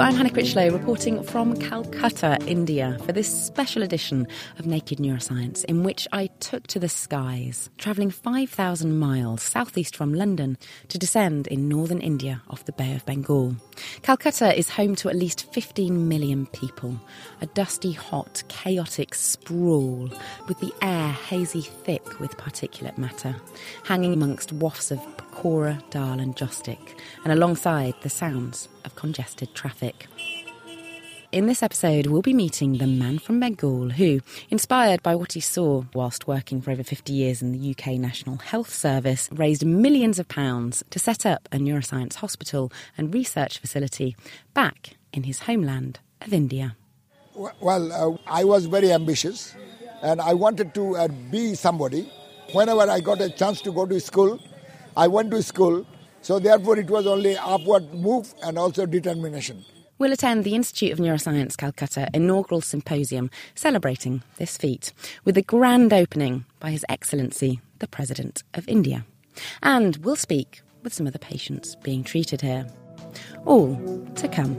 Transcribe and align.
I'm 0.00 0.14
Hannah 0.14 0.30
Critchlow 0.30 0.70
reporting 0.70 1.24
from 1.24 1.56
Calcutta, 1.56 2.38
India, 2.46 2.96
for 3.04 3.10
this 3.10 3.26
special 3.26 3.82
edition 3.82 4.28
of 4.56 4.64
Naked 4.64 4.98
Neuroscience, 4.98 5.64
in 5.64 5.82
which 5.82 6.06
I 6.12 6.28
took 6.38 6.68
to 6.68 6.78
the 6.78 6.88
skies, 6.88 7.68
travelling 7.78 8.10
5,000 8.10 8.96
miles 8.96 9.42
southeast 9.42 9.96
from 9.96 10.14
London 10.14 10.56
to 10.86 10.98
descend 10.98 11.48
in 11.48 11.68
northern 11.68 12.00
India 12.00 12.42
off 12.48 12.64
the 12.64 12.72
Bay 12.72 12.94
of 12.94 13.04
Bengal. 13.06 13.56
Calcutta 14.02 14.56
is 14.56 14.70
home 14.70 14.94
to 14.96 15.08
at 15.08 15.16
least 15.16 15.52
15 15.52 16.06
million 16.06 16.46
people, 16.46 17.00
a 17.40 17.46
dusty, 17.46 17.90
hot, 17.90 18.44
chaotic 18.46 19.16
sprawl, 19.16 20.10
with 20.46 20.60
the 20.60 20.72
air 20.80 21.08
hazy 21.08 21.62
thick 21.62 22.20
with 22.20 22.36
particulate 22.36 22.98
matter, 22.98 23.34
hanging 23.82 24.12
amongst 24.12 24.52
wafts 24.52 24.92
of 24.92 25.00
Pakora, 25.16 25.82
Dal, 25.90 26.20
and 26.20 26.36
Jostic, 26.36 27.00
and 27.24 27.32
alongside 27.32 27.94
the 28.02 28.08
sounds 28.08 28.68
of 28.84 28.94
congested 28.94 29.54
traffic. 29.54 30.06
In 31.30 31.44
this 31.44 31.62
episode, 31.62 32.06
we'll 32.06 32.22
be 32.22 32.32
meeting 32.32 32.78
the 32.78 32.86
man 32.86 33.18
from 33.18 33.38
Bengal 33.38 33.90
who, 33.90 34.20
inspired 34.48 35.02
by 35.02 35.14
what 35.14 35.34
he 35.34 35.40
saw 35.40 35.84
whilst 35.92 36.26
working 36.26 36.62
for 36.62 36.70
over 36.70 36.82
50 36.82 37.12
years 37.12 37.42
in 37.42 37.52
the 37.52 37.70
UK 37.70 37.98
National 37.98 38.38
Health 38.38 38.72
Service, 38.72 39.28
raised 39.30 39.62
millions 39.62 40.18
of 40.18 40.26
pounds 40.28 40.82
to 40.88 40.98
set 40.98 41.26
up 41.26 41.46
a 41.52 41.58
neuroscience 41.58 42.14
hospital 42.14 42.72
and 42.96 43.12
research 43.12 43.58
facility 43.58 44.16
back 44.54 44.96
in 45.12 45.24
his 45.24 45.40
homeland 45.40 46.00
of 46.22 46.32
India. 46.32 46.76
Well, 47.34 47.92
uh, 47.92 48.16
I 48.26 48.44
was 48.44 48.64
very 48.64 48.90
ambitious 48.90 49.54
and 50.02 50.22
I 50.22 50.32
wanted 50.32 50.72
to 50.74 50.96
uh, 50.96 51.08
be 51.30 51.54
somebody. 51.54 52.10
Whenever 52.52 52.90
I 52.90 53.00
got 53.00 53.20
a 53.20 53.28
chance 53.28 53.60
to 53.62 53.72
go 53.72 53.84
to 53.84 54.00
school, 54.00 54.40
I 54.96 55.08
went 55.08 55.30
to 55.32 55.42
school, 55.42 55.86
so 56.22 56.38
therefore 56.38 56.78
it 56.78 56.90
was 56.90 57.06
only 57.06 57.36
upward 57.36 57.92
move 57.94 58.34
and 58.42 58.58
also 58.58 58.86
determination. 58.86 59.64
We'll 59.98 60.12
attend 60.12 60.44
the 60.44 60.54
Institute 60.54 60.92
of 60.92 60.98
Neuroscience 60.98 61.56
Calcutta 61.56 62.08
inaugural 62.14 62.60
symposium 62.60 63.30
celebrating 63.56 64.22
this 64.36 64.56
feat 64.56 64.92
with 65.24 65.36
a 65.36 65.42
grand 65.42 65.92
opening 65.92 66.44
by 66.60 66.70
His 66.70 66.84
Excellency, 66.88 67.60
the 67.80 67.88
President 67.88 68.44
of 68.54 68.68
India. 68.68 69.04
And 69.60 69.96
we'll 69.98 70.14
speak 70.16 70.62
with 70.84 70.92
some 70.92 71.08
of 71.08 71.12
the 71.12 71.18
patients 71.18 71.74
being 71.82 72.04
treated 72.04 72.42
here. 72.42 72.68
All 73.44 73.76
to 74.14 74.28
come. 74.28 74.56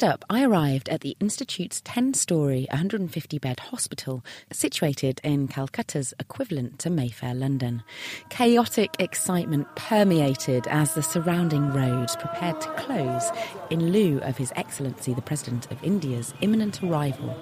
First 0.00 0.14
up, 0.14 0.24
I 0.30 0.44
arrived 0.46 0.88
at 0.88 1.02
the 1.02 1.14
Institute's 1.20 1.82
10 1.82 2.14
story, 2.14 2.66
150 2.70 3.38
bed 3.38 3.60
hospital 3.60 4.24
situated 4.50 5.20
in 5.22 5.46
Calcutta's 5.46 6.14
equivalent 6.18 6.78
to 6.78 6.88
Mayfair, 6.88 7.34
London. 7.34 7.82
Chaotic 8.30 8.96
excitement 8.98 9.66
permeated 9.76 10.66
as 10.68 10.94
the 10.94 11.02
surrounding 11.02 11.70
roads 11.74 12.16
prepared 12.16 12.62
to 12.62 12.70
close 12.76 13.30
in 13.68 13.92
lieu 13.92 14.20
of 14.22 14.38
His 14.38 14.54
Excellency 14.56 15.12
the 15.12 15.20
President 15.20 15.70
of 15.70 15.84
India's 15.84 16.32
imminent 16.40 16.82
arrival 16.82 17.36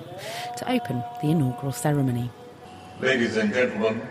to 0.57 0.69
open 0.69 1.05
the 1.23 1.31
inaugural 1.31 1.71
ceremony. 1.71 2.29
Ladies 3.01 3.37
and 3.37 3.55
gentlemen, 3.55 4.03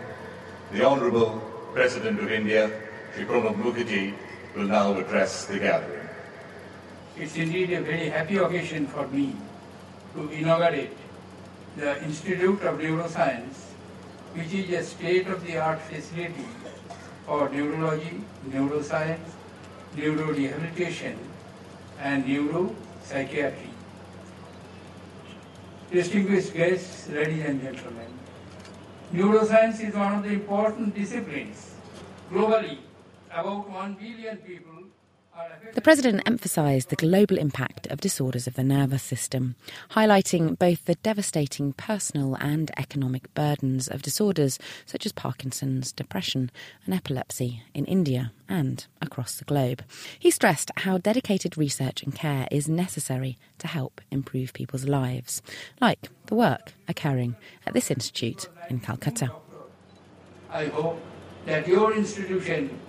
the 0.72 0.86
Honourable 0.86 1.38
President 1.74 2.18
of 2.18 2.32
India, 2.32 2.70
Shri 3.14 3.26
Pranab 3.26 3.56
Mukherjee, 3.56 4.14
will 4.56 4.64
now 4.64 4.96
address 4.96 5.44
the 5.44 5.58
gathering. 5.58 5.97
It's 7.20 7.34
indeed 7.34 7.72
a 7.72 7.80
very 7.80 8.08
happy 8.10 8.36
occasion 8.36 8.86
for 8.86 9.08
me 9.08 9.34
to 10.14 10.30
inaugurate 10.30 10.96
the 11.76 12.00
Institute 12.04 12.62
of 12.62 12.78
Neuroscience, 12.78 13.74
which 14.34 14.54
is 14.54 14.70
a 14.70 14.84
state-of-the-art 14.84 15.80
facility 15.80 16.46
for 17.26 17.48
neurology, 17.48 18.22
neuroscience, 18.48 19.34
neurorehabilitation, 19.96 21.16
and 21.98 22.24
neuropsychiatry. 22.24 23.72
Distinguished 25.90 26.54
guests, 26.54 27.08
ladies 27.08 27.44
and 27.46 27.60
gentlemen, 27.60 28.12
neuroscience 29.12 29.80
is 29.80 29.92
one 29.92 30.14
of 30.14 30.22
the 30.22 30.30
important 30.30 30.94
disciplines. 30.94 31.74
Globally, 32.30 32.78
about 33.32 33.68
1 33.68 33.94
billion 33.94 34.36
people 34.36 34.84
the 35.74 35.80
President 35.80 36.22
emphasised 36.26 36.88
the 36.88 36.96
global 36.96 37.38
impact 37.38 37.86
of 37.86 38.00
disorders 38.00 38.46
of 38.46 38.54
the 38.54 38.64
nervous 38.64 39.02
system, 39.02 39.54
highlighting 39.90 40.58
both 40.58 40.84
the 40.86 40.96
devastating 40.96 41.72
personal 41.72 42.34
and 42.36 42.70
economic 42.76 43.32
burdens 43.34 43.86
of 43.86 44.02
disorders 44.02 44.58
such 44.86 45.06
as 45.06 45.12
Parkinson's, 45.12 45.92
depression, 45.92 46.50
and 46.84 46.94
epilepsy 46.94 47.62
in 47.74 47.84
India 47.84 48.32
and 48.48 48.86
across 49.00 49.36
the 49.36 49.44
globe. 49.44 49.84
He 50.18 50.30
stressed 50.30 50.72
how 50.78 50.98
dedicated 50.98 51.56
research 51.56 52.02
and 52.02 52.14
care 52.14 52.48
is 52.50 52.68
necessary 52.68 53.38
to 53.58 53.68
help 53.68 54.00
improve 54.10 54.52
people's 54.52 54.84
lives, 54.84 55.42
like 55.80 56.08
the 56.26 56.34
work 56.34 56.72
occurring 56.88 57.36
at 57.66 57.74
this 57.74 57.90
institute 57.90 58.48
in 58.68 58.80
Calcutta. 58.80 59.30
I 60.50 60.66
hope 60.66 61.00
that 61.46 61.68
your 61.68 61.94
institution 61.94 62.80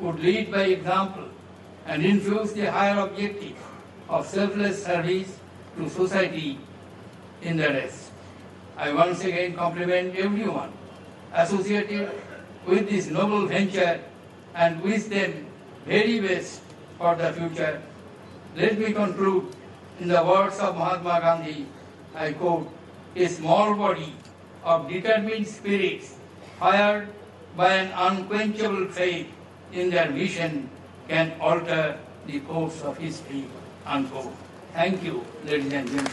would 0.00 0.20
lead 0.20 0.52
by 0.52 0.64
example 0.64 1.28
and 1.86 2.04
infuse 2.04 2.52
the 2.52 2.70
higher 2.70 2.98
objective 3.00 3.56
of 4.08 4.26
selfless 4.26 4.84
service 4.84 5.38
to 5.76 5.88
society 5.88 6.58
in 7.42 7.56
the 7.56 7.68
rest. 7.68 8.10
I 8.76 8.92
once 8.92 9.24
again 9.24 9.54
compliment 9.54 10.16
everyone 10.16 10.72
associated 11.32 12.10
with 12.66 12.88
this 12.90 13.08
noble 13.08 13.46
venture 13.46 14.00
and 14.54 14.82
wish 14.82 15.04
them 15.04 15.46
very 15.86 16.20
best 16.20 16.62
for 16.98 17.14
the 17.14 17.32
future. 17.32 17.82
Let 18.56 18.78
me 18.78 18.92
conclude 18.92 19.54
in 20.00 20.08
the 20.08 20.22
words 20.24 20.58
of 20.58 20.76
Mahatma 20.76 21.20
Gandhi, 21.20 21.66
I 22.14 22.32
quote, 22.32 22.70
a 23.14 23.26
small 23.28 23.74
body 23.74 24.14
of 24.64 24.88
determined 24.88 25.46
spirits 25.46 26.16
fired 26.58 27.08
by 27.56 27.72
an 27.72 27.92
unquenchable 27.94 28.88
faith 28.88 29.28
in 29.72 29.90
their 29.90 30.10
mission 30.10 30.68
can 31.08 31.32
alter 31.40 31.98
the 32.26 32.40
course 32.40 32.82
of 32.82 32.98
history, 32.98 33.44
unquote. 33.84 34.32
Thank 34.72 35.02
you, 35.02 35.24
ladies 35.44 35.72
and 35.72 35.88
gentlemen. 35.88 36.06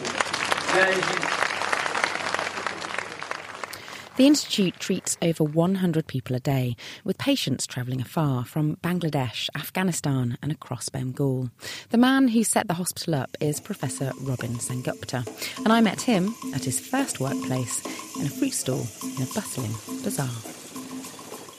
The 4.15 4.27
Institute 4.27 4.75
treats 4.79 5.17
over 5.23 5.43
100 5.43 6.05
people 6.05 6.35
a 6.35 6.39
day, 6.39 6.75
with 7.03 7.17
patients 7.17 7.65
travelling 7.65 7.99
afar 7.99 8.45
from 8.45 8.75
Bangladesh, 8.75 9.49
Afghanistan, 9.55 10.37
and 10.39 10.51
across 10.51 10.87
Bengal. 10.89 11.49
The 11.89 11.97
man 11.97 12.27
who 12.27 12.43
set 12.43 12.67
the 12.67 12.75
hospital 12.75 13.15
up 13.15 13.35
is 13.39 13.59
Professor 13.59 14.11
Robin 14.21 14.51
Sengupta, 14.59 15.25
and 15.57 15.73
I 15.73 15.81
met 15.81 16.01
him 16.01 16.35
at 16.53 16.63
his 16.63 16.79
first 16.79 17.19
workplace 17.19 17.83
in 18.19 18.27
a 18.27 18.29
fruit 18.29 18.53
stall 18.53 18.85
in 19.17 19.23
a 19.23 19.33
bustling 19.33 19.73
bazaar. 20.03 20.27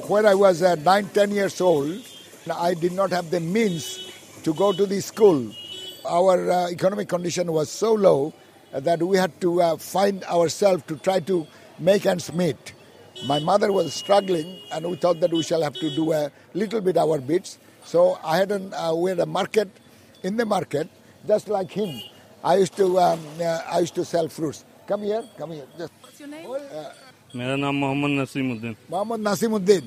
When 0.09 0.25
I 0.25 0.37
was 0.37 0.63
uh, 0.63 0.77
nine, 0.77 1.09
ten 1.09 1.33
years 1.33 1.61
old, 1.61 2.05
I 2.52 2.74
did 2.74 2.94
not 2.94 3.12
have 3.12 3.30
the 3.32 3.40
means 3.40 4.12
to 4.44 4.54
go 4.54 4.72
to 4.74 4.86
the 4.86 5.02
school. 5.02 5.52
Our 6.06 6.50
uh, 6.52 6.70
economic 6.72 7.10
condition 7.10 7.52
was 7.52 7.70
so 7.70 7.94
low 7.94 8.34
that 8.72 9.02
we 9.04 9.18
had 9.18 9.40
to 9.42 9.62
uh, 9.62 9.78
find 9.78 10.24
ourselves 10.26 10.84
to 10.88 10.96
try 10.98 11.20
to 11.22 11.46
make 11.80 12.06
ends 12.06 12.32
meet. 12.34 12.74
My 13.26 13.40
mother 13.40 13.72
was 13.72 13.94
struggling, 13.94 14.60
and 14.72 14.90
we 14.90 14.96
thought 14.96 15.20
that 15.20 15.32
we 15.32 15.44
shall 15.44 15.62
have 15.62 15.74
to 15.76 15.94
do 15.94 16.14
a 16.14 16.32
little 16.54 16.80
bit 16.82 16.98
our 16.98 17.20
bits. 17.20 17.58
So 17.84 18.18
I 18.24 18.38
had 18.38 18.52
an, 18.52 18.74
uh, 18.74 18.94
we 18.96 19.10
had 19.10 19.20
a 19.20 19.26
market 19.26 19.68
in 20.24 20.38
the 20.38 20.46
market, 20.46 20.88
just 21.28 21.50
like 21.50 21.72
him. 21.72 22.00
I 22.44 22.56
used 22.58 22.76
to 22.78 22.98
um, 23.00 23.20
uh, 23.42 23.62
I 23.70 23.80
used 23.80 23.96
to 23.96 24.06
sell 24.06 24.30
fruits. 24.30 24.64
Come 24.88 25.04
here, 25.04 25.24
come 25.38 25.52
here. 25.52 25.66
Just 25.78 25.92
What's 26.02 26.20
your 26.20 26.30
name? 26.30 26.48
मेरा 27.36 27.56
नाम 27.62 27.76
Mohammad 27.82 28.12
Nasimuddin 28.20 28.76
Muhammad 28.90 29.20
Nasimuddin. 29.22 29.84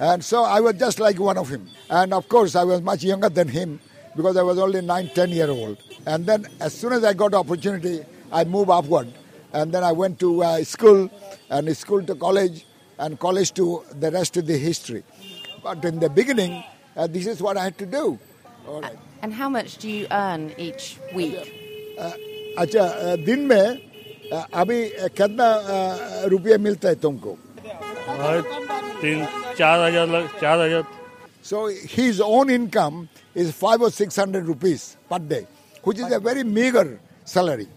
And 0.00 0.22
so 0.24 0.44
I 0.44 0.60
was 0.60 0.74
just 0.76 1.00
like 1.00 1.18
one 1.18 1.38
of 1.38 1.48
him. 1.48 1.68
And 1.88 2.12
of 2.12 2.28
course, 2.28 2.54
I 2.54 2.64
was 2.64 2.82
much 2.82 3.02
younger 3.02 3.28
than 3.30 3.48
him 3.48 3.80
because 4.14 4.36
I 4.36 4.42
was 4.42 4.58
only 4.58 4.80
9, 4.82 5.10
10 5.14 5.30
year 5.30 5.48
old. 5.50 5.78
And 6.06 6.26
then 6.26 6.46
as 6.60 6.74
soon 6.74 6.92
as 6.92 7.02
I 7.04 7.12
got 7.14 7.32
opportunity, 7.34 8.04
I 8.32 8.44
moved 8.44 8.70
upward. 8.70 9.08
And 9.52 9.72
then 9.72 9.82
I 9.84 9.92
went 9.92 10.18
to 10.20 10.42
uh, 10.42 10.64
school, 10.64 11.08
and 11.48 11.74
school 11.76 12.02
to 12.02 12.14
college, 12.14 12.66
and 12.98 13.18
college 13.18 13.52
to 13.54 13.82
the 13.98 14.10
rest 14.10 14.36
of 14.36 14.46
the 14.46 14.58
history. 14.58 15.02
But 15.62 15.82
in 15.84 15.98
the 16.00 16.10
beginning, 16.10 16.62
uh, 16.96 17.06
this 17.06 17.26
is 17.26 17.40
what 17.40 17.56
I 17.56 17.64
had 17.64 17.78
to 17.78 17.86
do. 17.86 18.18
All 18.68 18.82
right. 18.82 18.98
And 19.22 19.32
how 19.32 19.48
much 19.48 19.78
do 19.78 19.88
you 19.88 20.06
earn 20.10 20.52
each 20.58 20.98
week? 21.14 21.52
अच्छा 22.58 22.82
अ, 22.84 23.16
दिन 23.24 23.40
में 23.48 23.66
अ, 24.32 24.46
अभी 24.60 24.78
अ, 24.90 25.08
कितना 25.16 25.44
अ, 25.44 26.26
रुपया 26.32 26.58
मिलता 26.66 26.88
है 26.88 26.94
तुमको 27.04 27.36
और 28.26 28.40
तीन 29.02 29.24
चार 29.60 29.80
हजार 29.86 30.06
लग- 30.08 30.40
चार 30.40 30.58
हजार 30.60 30.84
So 31.48 31.58
his 31.68 32.20
own 32.20 32.50
income 32.50 33.08
is 33.34 33.52
five 33.52 33.80
or 33.80 33.90
six 33.90 34.16
hundred 34.16 34.48
rupees 34.48 34.96
per 35.08 35.18
day, 35.20 35.46
which 35.84 36.00
is 36.00 36.10
a 36.10 36.18
very 36.18 36.42
meager 36.42 36.98
salary. 37.24 37.68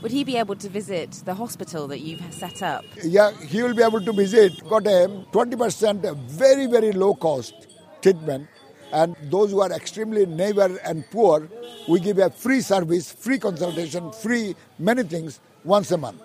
Would 0.00 0.10
he 0.12 0.22
be 0.24 0.36
able 0.38 0.56
to 0.62 0.68
visit 0.76 1.18
the 1.26 1.34
hospital 1.34 1.86
that 1.88 2.00
you've 2.00 2.22
set 2.36 2.62
up? 2.62 2.84
Yeah, 3.16 3.30
he 3.50 3.62
will 3.62 3.74
be 3.74 3.82
able 3.82 4.00
to 4.08 4.12
visit. 4.20 4.64
Got 4.70 4.86
a 4.86 4.96
twenty 5.30 5.56
percent 5.64 6.06
very 6.44 6.66
very 6.76 6.92
low 7.04 7.12
cost 7.26 7.68
treatment, 8.00 8.48
and 8.92 9.14
those 9.36 9.50
who 9.50 9.60
are 9.60 9.70
extremely 9.80 10.24
neighbor 10.24 10.70
and 10.82 11.04
poor, 11.10 11.48
we 11.88 12.00
give 12.00 12.18
a 12.18 12.30
free 12.30 12.60
service, 12.62 13.12
free 13.12 13.38
consultation, 13.38 14.10
free 14.24 14.56
many 14.78 15.02
things 15.02 15.38
once 15.76 15.90
a 15.92 15.98
month, 15.98 16.22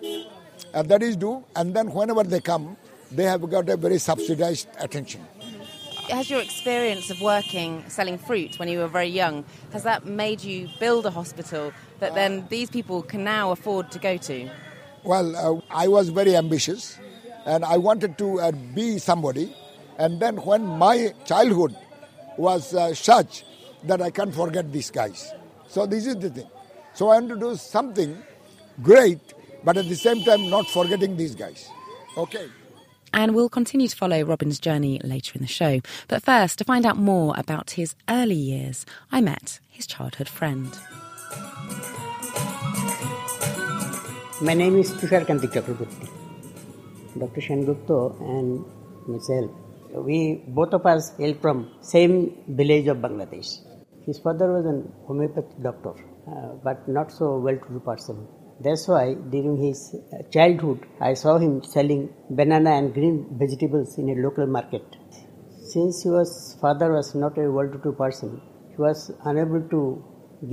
and 0.74 0.88
that 0.90 1.04
is 1.04 1.18
due. 1.18 1.44
And 1.58 1.74
then 1.76 1.92
whenever 1.92 2.24
they 2.24 2.40
come, 2.40 2.78
they 3.15 3.25
have 3.25 3.49
got 3.51 3.69
a 3.69 3.77
very 3.77 3.99
subsidized 3.99 4.69
attention. 4.81 5.25
Has 6.09 6.29
your 6.29 6.41
experience 6.41 7.11
of 7.11 7.21
working 7.21 7.85
selling 7.89 8.19
fruit 8.19 8.59
when 8.59 8.69
you 8.69 8.79
were 8.81 8.89
very 8.89 9.09
young 9.09 9.45
has 9.73 9.85
that 9.85 10.05
made 10.05 10.43
you 10.43 10.69
build 10.81 11.07
a 11.07 11.11
hospital 11.11 11.73
that 12.01 12.15
then 12.15 12.47
these 12.49 12.69
people 12.71 13.03
can 13.03 13.23
now 13.25 13.53
afford 13.53 13.91
to 13.93 13.99
go 13.99 14.17
to? 14.17 14.51
Well, 15.05 15.37
uh, 15.37 15.61
I 15.71 15.89
was 15.89 16.09
very 16.09 16.37
ambitious 16.37 16.99
and 17.47 17.65
I 17.65 17.77
wanted 17.77 18.19
to 18.19 18.41
uh, 18.41 18.53
be 18.75 18.99
somebody. 18.99 19.55
And 19.99 20.21
then 20.21 20.37
when 20.37 20.67
my 20.67 21.15
childhood 21.25 21.77
was 22.37 22.75
uh, 22.75 22.95
such 22.95 23.45
that 23.85 24.01
I 24.01 24.11
can't 24.11 24.35
forget 24.35 24.73
these 24.73 24.91
guys. 24.91 25.33
So 25.69 25.87
this 25.87 26.07
is 26.07 26.17
the 26.17 26.31
thing. 26.31 26.49
So 26.95 27.09
I 27.09 27.15
want 27.15 27.29
to 27.31 27.39
do 27.39 27.57
something 27.57 28.23
great, 28.83 29.21
but 29.65 29.77
at 29.77 29.89
the 29.89 29.97
same 29.97 30.23
time 30.25 30.51
not 30.51 30.67
forgetting 30.69 31.17
these 31.17 31.35
guys. 31.35 31.69
Okay. 32.17 32.49
And 33.15 33.35
we'll 33.35 33.49
continue 33.49 33.89
to 33.89 33.97
follow 33.97 34.23
Robin's 34.23 34.59
journey 34.59 35.01
later 35.05 35.33
in 35.35 35.43
the 35.43 35.47
show. 35.49 35.81
But 36.09 36.23
first, 36.23 36.59
to 36.59 36.65
find 36.65 36.87
out 36.87 36.97
more 36.97 37.35
about 37.37 37.73
his 37.73 37.95
early 38.09 38.35
years, 38.35 38.87
I 39.11 39.21
met 39.21 39.61
his 39.69 39.87
childhood 39.87 40.29
friend. 40.29 40.69
My 44.41 44.55
name 44.55 44.79
is 44.79 44.93
Tushar 44.93 45.25
Kanti 45.27 45.47
Chakraborty. 45.47 46.09
Dr. 47.19 47.41
Sengupta 47.41 48.19
and 48.21 48.65
myself, 49.07 49.51
we 49.95 50.43
both 50.49 50.73
of 50.73 50.87
us 50.87 51.15
hail 51.19 51.35
from 51.41 51.71
same 51.81 52.15
village 52.49 52.87
of 52.87 52.97
Bangladesh. 52.97 53.51
His 54.07 54.19
father 54.19 54.51
was 54.53 54.65
an 54.67 54.91
homeopathic 55.07 55.63
doctor, 55.63 55.95
uh, 56.27 56.55
but 56.65 56.89
not 56.89 57.13
so 57.13 57.39
well-to-do 57.39 57.81
person. 57.81 58.27
That's 58.65 58.87
why 58.87 59.15
during 59.33 59.57
his 59.67 59.79
childhood, 60.35 60.81
I 61.01 61.15
saw 61.15 61.35
him 61.45 61.55
selling 61.75 62.03
banana 62.39 62.71
and 62.79 62.95
green 62.97 63.17
vegetables 63.41 63.99
in 63.99 64.09
a 64.15 64.17
local 64.25 64.47
market. 64.47 64.85
Since 65.73 66.03
his 66.05 66.57
father 66.61 66.89
was 66.93 67.15
not 67.23 67.39
a 67.39 67.51
well-to-do 67.57 67.93
person, 68.03 68.31
he 68.71 68.77
was 68.87 69.11
unable 69.25 69.63
to 69.75 69.81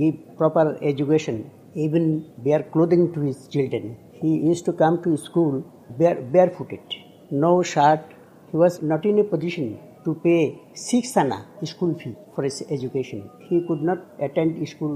give 0.00 0.14
proper 0.40 0.78
education, 0.90 1.50
even 1.74 2.04
wear 2.46 2.62
clothing 2.74 3.12
to 3.14 3.20
his 3.20 3.38
children. 3.48 3.84
He 4.20 4.32
used 4.50 4.64
to 4.66 4.72
come 4.72 5.02
to 5.04 5.16
school 5.28 5.54
bare, 5.98 6.20
barefooted, 6.34 6.86
no 7.30 7.62
shirt. 7.62 8.02
He 8.50 8.56
was 8.56 8.82
not 8.82 9.04
in 9.04 9.18
a 9.20 9.24
position 9.24 9.78
to 10.04 10.14
pay 10.24 10.40
six 10.74 11.16
ana 11.16 11.38
school 11.72 11.92
fee 12.00 12.16
for 12.34 12.44
his 12.48 12.62
education. 12.76 13.20
He 13.48 13.58
could 13.68 13.82
not 13.82 13.98
attend 14.26 14.68
school 14.68 14.94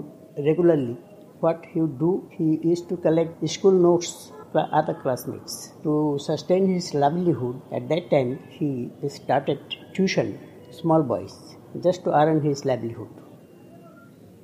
regularly. 0.49 0.97
What 1.45 1.67
he 1.71 1.81
would 1.81 1.99
do, 1.99 2.13
he 2.37 2.47
used 2.71 2.89
to 2.91 2.97
collect 2.97 3.47
school 3.55 3.73
notes 3.87 4.33
for 4.53 4.63
other 4.73 4.95
classmates. 5.03 5.73
To 5.83 6.19
sustain 6.19 6.67
his 6.73 6.95
livelihood, 6.95 7.61
at 7.73 7.89
that 7.89 8.11
time 8.11 8.39
he 8.49 8.91
started 9.09 9.59
tuition, 9.95 10.39
small 10.71 11.03
boys, 11.03 11.35
just 11.83 12.05
to 12.05 12.15
earn 12.21 12.41
his 12.41 12.65
livelihood. 12.65 13.09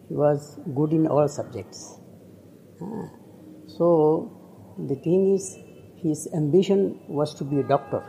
He 0.09 0.15
was 0.15 0.59
good 0.75 0.93
in 0.93 1.07
all 1.07 1.29
subjects. 1.29 1.81
Ah. 2.83 3.09
So 3.79 3.89
the 4.91 4.97
thing 4.97 5.23
is, 5.37 5.45
his 6.03 6.29
ambition 6.35 6.81
was 7.09 7.35
to 7.39 7.45
be 7.45 7.61
a 7.61 7.67
doctor 7.75 8.03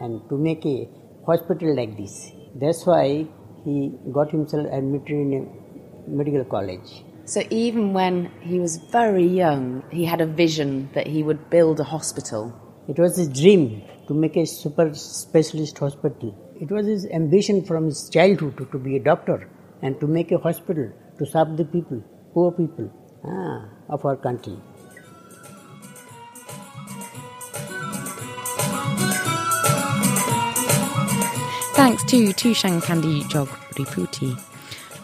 and 0.00 0.22
to 0.30 0.38
make 0.38 0.64
a 0.64 0.88
hospital 1.26 1.74
like 1.74 1.96
this. 1.98 2.32
That's 2.54 2.86
why 2.86 3.26
he 3.64 3.92
got 4.12 4.30
himself 4.30 4.66
admitted 4.72 5.18
in 5.26 5.32
a 5.40 6.10
medical 6.10 6.44
college. 6.44 7.04
So 7.28 7.42
even 7.50 7.92
when 7.92 8.30
he 8.40 8.58
was 8.58 8.78
very 8.90 9.26
young, 9.26 9.82
he 9.90 10.06
had 10.06 10.22
a 10.22 10.26
vision 10.26 10.88
that 10.94 11.06
he 11.06 11.22
would 11.22 11.50
build 11.50 11.78
a 11.78 11.84
hospital. 11.84 12.54
It 12.88 12.98
was 12.98 13.18
his 13.18 13.28
dream 13.28 13.82
to 14.06 14.14
make 14.14 14.34
a 14.38 14.46
super 14.46 14.94
specialist 14.94 15.76
hospital. 15.76 16.34
It 16.58 16.70
was 16.70 16.86
his 16.86 17.04
ambition 17.04 17.66
from 17.66 17.84
his 17.84 18.08
childhood 18.08 18.56
to, 18.56 18.64
to 18.64 18.78
be 18.78 18.96
a 18.96 19.00
doctor 19.00 19.46
and 19.82 20.00
to 20.00 20.06
make 20.06 20.32
a 20.32 20.38
hospital 20.38 20.90
to 21.18 21.26
serve 21.26 21.58
the 21.58 21.66
people, 21.66 22.02
poor 22.32 22.50
people 22.50 22.90
ah, 23.22 23.68
of 23.90 24.06
our 24.06 24.16
country. 24.16 24.56
Thanks 31.74 32.04
to 32.04 32.32
Tushar 32.32 32.80
Kanti 32.80 33.20
Chakraborty. 33.24 34.57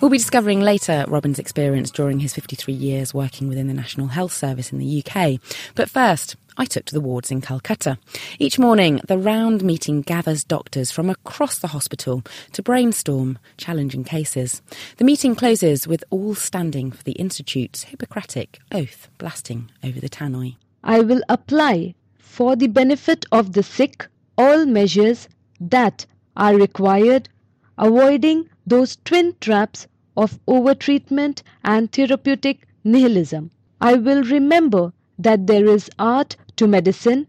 We'll 0.05 0.11
be 0.11 0.19
discovering 0.19 0.61
later 0.61 1.07
Robin's 1.09 1.39
experience 1.39 1.91
during 1.91 2.21
his 2.21 2.35
53 2.35 2.75
years 2.75 3.15
working 3.15 3.49
within 3.49 3.69
the 3.69 3.73
National 3.73 4.09
Health 4.09 4.35
Service 4.35 4.71
in 4.71 4.79
the 4.79 5.03
UK. 5.03 5.41
But 5.75 5.89
first, 5.89 6.37
I 6.59 6.67
took 6.67 6.85
to 6.85 6.93
the 6.93 7.01
wards 7.01 7.31
in 7.31 7.41
Calcutta. 7.41 7.97
Each 8.39 8.59
morning, 8.59 9.01
the 9.09 9.17
round 9.17 9.65
meeting 9.65 10.03
gathers 10.03 10.45
doctors 10.45 10.91
from 10.91 11.09
across 11.09 11.59
the 11.59 11.69
hospital 11.69 12.23
to 12.53 12.63
brainstorm 12.63 13.39
challenging 13.57 14.05
cases. 14.05 14.61
The 14.99 15.05
meeting 15.05 15.35
closes 15.35 15.89
with 15.89 16.05
all 16.11 16.35
standing 16.35 16.93
for 16.93 17.03
the 17.03 17.13
Institute's 17.13 17.85
Hippocratic 17.85 18.59
oath 18.73 19.09
blasting 19.17 19.71
over 19.83 20.01
the 20.01 20.11
tannoy. 20.11 20.57
I 20.83 21.01
will 21.01 21.23
apply 21.31 21.95
for 22.19 22.57
the 22.57 22.69
benefit 22.69 23.25
of 23.33 23.55
the 23.55 23.63
sick 23.63 24.07
all 24.37 24.67
measures 24.67 25.31
that 25.61 26.05
are 26.37 26.55
required, 26.55 27.31
avoiding 27.79 28.51
those 28.67 28.99
twin 29.07 29.35
traps 29.41 29.87
of 30.17 30.39
overtreatment 30.47 31.43
and 31.63 31.91
therapeutic 31.91 32.67
nihilism. 32.85 33.51
I 33.81 33.95
will 33.95 34.23
remember 34.23 34.93
that 35.19 35.47
there 35.47 35.67
is 35.67 35.91
art 35.99 36.37
to 36.57 36.67
medicine 36.67 37.27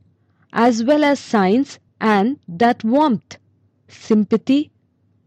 as 0.54 0.84
well 0.84 1.04
as 1.04 1.20
science, 1.20 1.80
and 2.00 2.40
that 2.48 2.84
warmth, 2.84 3.38
sympathy, 3.90 4.72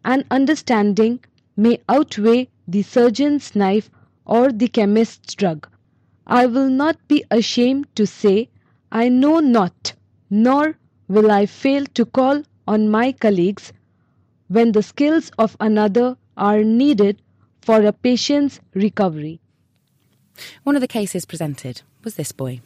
and 0.04 0.24
understanding 0.30 1.20
may 1.56 1.78
outweigh 1.88 2.48
the 2.66 2.82
surgeon's 2.82 3.54
knife 3.54 3.90
or 4.24 4.50
the 4.50 4.68
chemist's 4.68 5.34
drug. 5.34 5.68
I 6.26 6.46
will 6.46 6.70
not 6.70 6.96
be 7.08 7.24
ashamed 7.30 7.88
to 7.96 8.06
say, 8.06 8.48
I 8.90 9.08
know 9.10 9.40
not, 9.40 9.94
nor 10.30 10.78
will 11.08 11.30
I 11.30 11.44
fail 11.46 11.84
to 11.94 12.06
call 12.06 12.42
on 12.66 12.88
my 12.90 13.12
colleagues 13.12 13.72
when 14.48 14.72
the 14.72 14.82
skills 14.82 15.30
of 15.38 15.56
another 15.60 16.16
are 16.36 16.64
needed 16.64 17.20
for 17.67 17.81
a 17.85 17.91
patient's 17.93 18.59
recovery. 18.73 19.39
One 20.63 20.75
of 20.75 20.81
the 20.81 20.87
cases 20.87 21.25
presented 21.25 21.81
was 22.03 22.15
this 22.15 22.31
boy. 22.31 22.61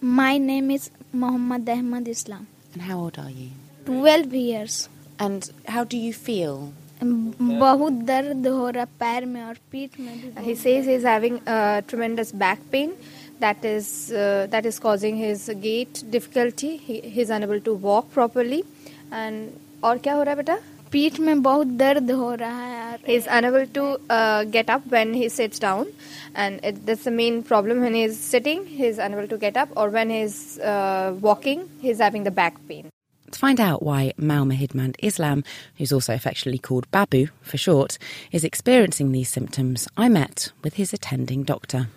My 0.00 0.38
name 0.38 0.70
is 0.70 0.90
Muhammad 1.12 1.68
Ahmad 1.68 2.08
Islam. 2.08 2.46
And 2.72 2.82
how 2.82 2.98
old 2.98 3.18
are 3.18 3.30
you? 3.30 3.50
12 3.86 4.34
years. 4.34 4.88
And 5.18 5.50
how 5.68 5.84
do 5.84 5.96
you 5.96 6.12
feel? 6.12 6.72
बहुत 7.02 7.92
दर्द 8.06 8.46
हो 8.46 8.68
रहा 8.70 8.84
पैर 9.00 9.24
में 9.26 9.42
और 9.42 9.56
पीठ 9.72 9.98
में 10.00 10.20
भी 10.20 10.44
He 10.44 10.54
says 10.54 10.86
he's 10.86 11.02
having 11.02 11.40
uh, 11.46 11.80
tremendous 11.82 12.32
back 12.32 12.58
pain 12.70 12.92
that 13.40 13.64
is 13.64 14.12
uh, 14.12 14.46
that 14.50 14.66
is 14.66 14.78
causing 14.78 15.16
his 15.16 15.50
gait 15.60 16.02
difficulty. 16.10 16.76
He, 16.76 17.00
he's 17.00 17.30
unable 17.30 17.60
to 17.60 17.74
walk 17.74 18.10
properly. 18.12 18.64
And 19.12 19.50
और 19.84 19.98
क्या 19.98 20.14
हो 20.14 20.22
रहा 20.22 20.34
है 20.34 20.36
बेटा 20.36 20.58
पीठ 20.91 21.19
में 21.19 21.41
बहुत 21.41 21.67
दर्द 21.81 22.11
हो 22.11 22.33
रहा 22.41 22.65
है 22.65 22.73
यार 22.73 22.99
he 23.07 23.15
is 23.15 23.27
unable 23.39 23.65
to 23.77 23.83
uh, 24.09 24.43
get 24.43 24.69
up 24.75 24.85
when 24.95 25.13
he 25.13 25.29
sits 25.29 25.59
down 25.65 25.91
and 26.35 26.59
that's 26.85 27.03
the 27.03 27.11
main 27.11 27.41
problem 27.43 27.81
when 27.81 27.93
he 27.93 28.03
is 28.03 28.19
sitting 28.19 28.65
he 28.65 28.85
is 28.85 29.03
unable 29.07 29.27
to 29.33 29.37
get 29.43 29.59
up 29.63 29.75
or 29.75 29.89
when 29.97 30.09
he 30.09 30.21
is 30.29 30.59
uh, 30.59 31.15
walking 31.27 31.67
he 31.81 31.89
is 31.89 31.99
having 31.99 32.23
the 32.29 32.35
back 32.41 32.57
pain 32.71 32.89
To 33.31 33.39
find 33.39 33.59
out 33.59 33.83
why 33.83 34.13
Muhammad 34.17 34.71
Ahmad 34.73 34.95
Islam, 34.99 35.43
who's 35.77 35.91
also 35.93 36.13
affectionately 36.15 36.57
called 36.57 36.89
Babu 36.89 37.27
for 37.41 37.57
short, 37.57 37.97
is 38.31 38.43
experiencing 38.43 39.11
these 39.11 39.29
symptoms, 39.29 39.87
I 39.95 40.09
met 40.09 40.51
with 40.63 40.73
his 40.73 40.93
attending 40.93 41.43
doctor. 41.43 41.87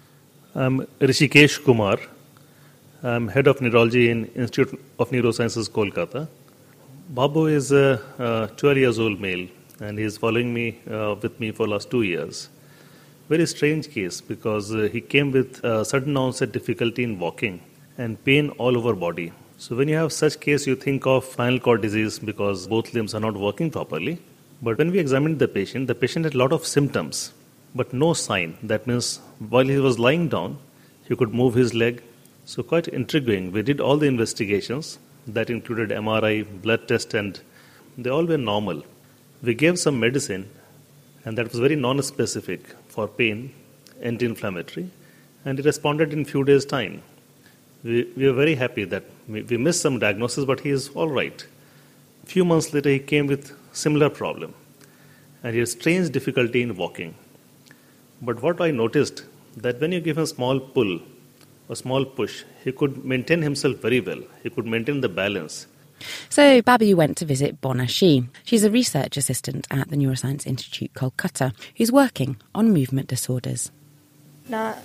I'm 0.55 0.83
Rishikesh 1.01 1.65
Kumar. 1.65 1.99
I'm 3.03 3.29
head 3.29 3.47
of 3.47 3.63
neurology 3.63 4.11
in 4.11 4.27
Institute 4.27 4.79
of 4.99 5.11
Neurosciences, 5.11 5.71
Kolkata. 5.71 6.29
Babu 7.09 7.47
is 7.47 7.73
a, 7.73 8.01
uh 8.19 8.47
12 8.57 8.77
years 8.79 8.99
old 8.99 9.21
male, 9.21 9.49
and 9.81 9.99
he 9.99 10.05
is 10.05 10.17
following 10.17 10.55
me 10.55 10.79
uh, 10.91 11.15
with 11.21 11.39
me 11.41 11.51
for 11.51 11.67
last 11.67 11.91
two 11.91 12.03
years. 12.03 12.49
Very 13.29 13.47
strange 13.47 13.91
case 13.91 14.21
because 14.21 14.75
uh, 14.75 14.89
he 14.93 15.01
came 15.01 15.33
with 15.33 15.61
sudden 15.85 16.17
onset 16.17 16.53
difficulty 16.53 17.03
in 17.03 17.19
walking 17.19 17.61
and 17.99 18.23
pain 18.25 18.51
all 18.51 18.77
over 18.79 18.95
body. 18.95 19.33
So 19.59 19.77
when 19.77 19.89
you 19.89 19.97
have 19.97 20.13
such 20.13 20.41
case, 20.41 20.67
you 20.67 20.77
think 20.77 21.07
of 21.07 21.25
spinal 21.25 21.59
cord 21.61 21.83
disease 21.83 22.19
because 22.19 22.67
both 22.67 22.95
limbs 22.95 23.15
are 23.15 23.21
not 23.21 23.37
working 23.37 23.71
properly. 23.71 24.19
But 24.63 24.79
when 24.79 24.91
we 24.91 24.99
examined 24.99 25.39
the 25.39 25.49
patient, 25.49 25.89
the 25.89 25.95
patient 25.95 26.25
had 26.25 26.35
a 26.35 26.39
lot 26.39 26.53
of 26.53 26.67
symptoms, 26.67 27.33
but 27.75 27.93
no 27.93 28.13
sign. 28.15 28.57
That 28.63 28.87
means 28.87 29.21
while 29.51 29.67
he 29.67 29.79
was 29.79 29.99
lying 29.99 30.29
down, 30.29 30.59
he 31.09 31.17
could 31.17 31.35
move 31.35 31.55
his 31.55 31.75
leg. 31.75 32.03
So 32.45 32.63
quite 32.63 32.89
intriguing. 32.89 33.51
We 33.53 33.63
did 33.63 33.81
all 33.81 33.97
the 33.97 34.07
investigations 34.07 34.99
that 35.27 35.51
included 35.51 35.91
MRI, 35.91 36.47
blood 36.63 36.89
test, 36.89 37.15
and 37.15 37.41
they 37.97 38.11
all 38.11 38.25
were 38.25 38.39
normal. 38.39 38.85
We 39.43 39.55
gave 39.55 39.79
some 39.79 40.01
medicine, 40.01 40.51
and 41.25 41.39
that 41.39 41.51
was 41.51 41.61
very 41.61 41.77
non-specific 41.77 42.75
for 42.89 43.09
pain, 43.09 43.55
anti-inflammatory, 44.03 44.91
and 45.45 45.59
he 45.59 45.65
responded 45.65 46.13
in 46.13 46.25
few 46.25 46.45
days' 46.45 46.65
time. 46.65 47.03
We, 47.85 48.11
we 48.17 48.27
were 48.27 48.33
very 48.33 48.55
happy 48.55 48.85
that 48.85 49.05
we, 49.29 49.43
we 49.43 49.57
missed 49.57 49.81
some 49.81 49.99
diagnosis, 49.99 50.45
but 50.45 50.61
he 50.61 50.71
is 50.71 50.89
all 50.91 51.09
right. 51.09 51.47
Few 52.25 52.45
months 52.45 52.73
later, 52.73 52.91
he 52.91 52.99
came 52.99 53.27
with 53.27 53.57
similar 53.73 54.09
problem, 54.09 54.55
and 55.43 55.53
he 55.53 55.59
had 55.59 55.69
strange 55.69 56.11
difficulty 56.11 56.63
in 56.63 56.77
walking. 56.77 57.15
But 58.21 58.41
what 58.41 58.61
I 58.61 58.71
noticed 58.71 59.25
that 59.57 59.81
when 59.81 59.93
you 59.93 60.01
give 60.01 60.17
him 60.17 60.25
a 60.25 60.27
small 60.27 60.61
pull, 60.61 61.01
a 61.73 61.77
small 61.77 62.05
push, 62.05 62.45
he 62.65 62.71
could 62.71 63.05
maintain 63.05 63.43
himself 63.43 63.79
very 63.79 64.01
well. 64.01 64.23
He 64.43 64.51
could 64.51 64.67
maintain 64.67 65.01
the 65.01 65.09
balance. 65.09 65.67
So 66.29 66.63
Babu 66.63 66.97
went 66.97 67.17
to 67.19 67.25
visit 67.25 67.61
Bona 67.61 67.87
Shi. 67.87 68.29
She's 68.45 68.65
a 68.65 68.71
research 68.71 69.17
assistant 69.17 69.67
at 69.71 69.89
the 69.89 69.97
Neuroscience 69.97 70.47
Institute 70.47 70.93
Kolkata 70.95 71.55
who's 71.77 71.93
working 71.93 72.37
on 72.55 72.73
movement 72.73 73.09
disorders. 73.09 73.71
Now, 74.49 74.77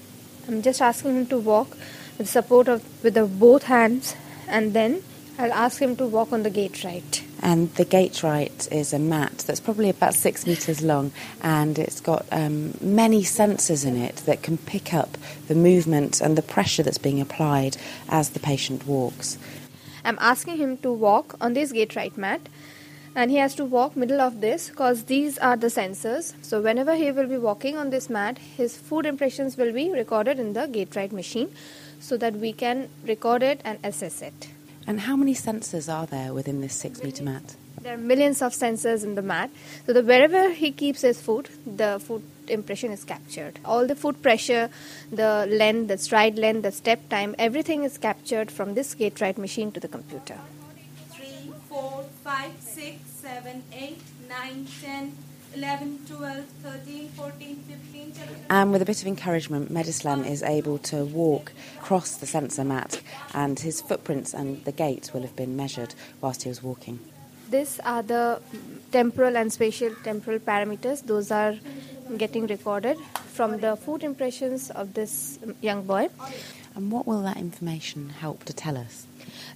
I'm 0.48 0.62
just 0.62 0.82
asking 0.82 1.16
him 1.16 1.26
to 1.28 1.40
walk 1.40 1.76
with 2.18 2.30
support 2.30 2.68
of 2.68 2.84
with 3.04 3.16
the 3.16 3.26
both 3.26 3.64
hands, 3.64 4.16
and 4.48 4.74
then 4.74 5.04
I'll 5.38 5.54
ask 5.54 5.82
him 5.82 5.96
to 5.98 6.06
walk 6.06 6.32
on 6.32 6.44
the 6.44 6.52
GAITRite. 6.52 7.27
And 7.42 7.74
the 7.76 7.86
GAITRite 7.86 8.72
is 8.72 8.94
a 8.94 9.00
mat 9.00 9.44
that's 9.46 9.60
probably 9.60 9.90
about 9.90 10.14
six 10.14 10.48
metres 10.48 10.82
long 10.82 11.12
and 11.42 11.78
it's 11.78 12.02
got 12.02 12.26
um, 12.32 12.74
many 12.82 13.22
sensors 13.22 13.86
in 13.86 13.96
it 13.96 14.18
that 14.26 14.42
can 14.42 14.58
pick 14.58 14.94
up 14.94 15.18
the 15.48 15.56
movement 15.56 16.20
and 16.20 16.38
the 16.38 16.42
pressure 16.42 16.84
that's 16.84 16.98
being 16.98 17.22
applied 17.22 17.78
as 18.10 18.30
the 18.30 18.40
patient 18.40 18.88
walks. 18.88 19.38
I'm 20.04 20.18
asking 20.20 20.58
him 20.58 20.78
to 20.78 20.92
walk 20.92 21.36
on 21.40 21.54
this 21.54 21.72
GAITRite 21.72 22.18
mat 22.18 22.42
and 23.18 23.32
he 23.32 23.38
has 23.38 23.56
to 23.56 23.66
walk 23.66 23.96
middle 23.96 24.22
of 24.22 24.42
this 24.42 24.70
because 24.70 25.06
these 25.06 25.38
are 25.40 25.58
the 25.58 25.68
sensors 25.68 26.34
so 26.42 26.62
whenever 26.62 26.96
he 26.96 27.12
will 27.12 27.28
be 27.28 27.38
walking 27.38 27.78
on 27.78 27.90
this 27.90 28.10
mat 28.10 28.38
his 28.58 28.78
foot 28.78 29.06
impressions 29.06 29.58
will 29.58 29.74
be 29.74 29.90
recorded 29.92 30.40
in 30.40 30.54
the 30.54 30.68
gate 30.68 30.96
right 30.96 31.12
machine 31.12 31.50
so 32.00 32.16
that 32.16 32.36
we 32.36 32.54
can 32.54 32.88
record 33.06 33.42
it 33.42 33.60
and 33.66 33.80
assess 33.84 34.22
it 34.22 34.50
And 34.88 35.02
how 35.02 35.16
many 35.16 35.36
sensors 35.36 35.94
are 35.94 36.08
there 36.08 36.34
within 36.34 36.62
this 36.62 36.74
six 36.74 37.04
metre 37.04 37.24
mat? 37.24 37.56
there 37.88 37.94
are 37.94 37.98
millions 37.98 38.42
of 38.42 38.54
sensors 38.54 39.04
in 39.04 39.16
the 39.16 39.22
mat. 39.22 39.50
So 39.86 39.94
that 39.94 40.06
wherever 40.06 40.52
he 40.52 40.72
keeps 40.72 41.02
his 41.02 41.22
foot 41.22 41.50
the 41.66 42.02
foot 42.06 42.24
impression 42.48 42.92
is 42.92 43.04
captured. 43.04 43.60
All 43.64 43.88
the 43.88 43.96
foot 43.96 44.22
pressure 44.22 44.70
the 45.12 45.48
length 45.50 45.88
the 45.88 45.98
stride 45.98 46.38
length 46.38 46.64
the 46.64 46.72
step 46.72 47.08
time 47.10 47.36
everything 47.40 47.84
is 47.84 47.98
captured 47.98 48.52
from 48.52 48.74
this 48.74 48.94
GAITRite 48.96 49.38
machine 49.38 49.72
to 49.72 49.80
the 49.80 49.88
computer. 49.88 50.38
Three, 51.12 51.52
four, 51.70 52.06
five, 52.24 52.52
six, 52.60 53.10
seven, 53.10 53.64
eight, 53.72 54.02
nine, 54.28 54.68
ten, 54.82 55.14
eleven, 55.58 56.00
twelve, 56.08 56.46
thirteen, 56.64 57.10
fourteen, 57.10 57.56
fifteen, 57.68 58.14
seventeen. 58.14 58.46
And 58.50 58.72
with 58.72 58.82
a 58.82 58.86
bit 58.86 59.02
of 59.02 59.08
encouragement, 59.08 59.72
Medislam 59.72 60.26
is 60.26 60.44
able 60.44 60.78
to 60.92 61.06
walk 61.06 61.52
across 61.80 62.18
the 62.18 62.28
sensor 62.28 62.64
mat, 62.64 63.02
and 63.34 63.60
his 63.60 63.82
footprints 63.82 64.34
and 64.34 64.64
the 64.66 64.72
gait 64.72 65.12
will 65.14 65.22
have 65.22 65.36
been 65.36 65.56
measured 65.56 65.96
whilst 66.22 66.44
he 66.44 66.50
was 66.50 66.62
walking. 66.62 67.00
These 67.50 67.80
are 67.84 68.04
the 68.04 68.42
temporal 68.92 69.38
and 69.38 69.52
spatial 69.52 69.96
temporal 70.04 70.40
parameters. 70.40 71.06
Those 71.06 71.32
are 71.32 71.56
getting 72.18 72.46
recorded 72.48 72.98
from 73.34 73.60
the 73.60 73.76
foot 73.76 74.04
impressions 74.04 74.70
of 74.72 74.94
this 74.94 75.40
young 75.62 75.84
boy. 75.84 76.10
And 76.76 76.92
what 76.92 77.08
will 77.08 77.24
that 77.24 77.38
information 77.38 78.10
help 78.10 78.44
to 78.46 78.54
tell 78.54 78.78
us? 78.78 79.08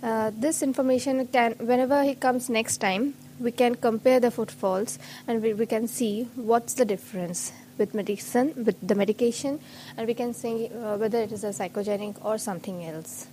Uh, 0.01 0.31
this 0.33 0.63
information 0.63 1.27
can, 1.27 1.53
whenever 1.59 2.03
he 2.03 2.15
comes 2.15 2.49
next 2.49 2.77
time, 2.77 3.13
we 3.41 3.51
can 3.51 3.75
compare 3.75 4.19
the 4.19 4.31
footfalls 4.31 4.99
and 5.27 5.41
we, 5.41 5.53
we 5.53 5.65
can 5.65 5.87
see 5.87 6.23
what's 6.35 6.75
the 6.75 6.85
difference 6.85 7.51
with 7.77 7.93
medicine, 7.93 8.53
with 8.55 8.75
the 8.87 8.95
medication, 8.95 9.59
and 9.97 10.07
we 10.07 10.13
can 10.13 10.33
see 10.33 10.67
uh, 10.67 10.97
whether 10.97 11.19
it 11.19 11.31
is 11.31 11.43
a 11.43 11.49
psychogenic 11.49 12.23
or 12.23 12.37
something 12.37 12.85
else. 12.85 13.27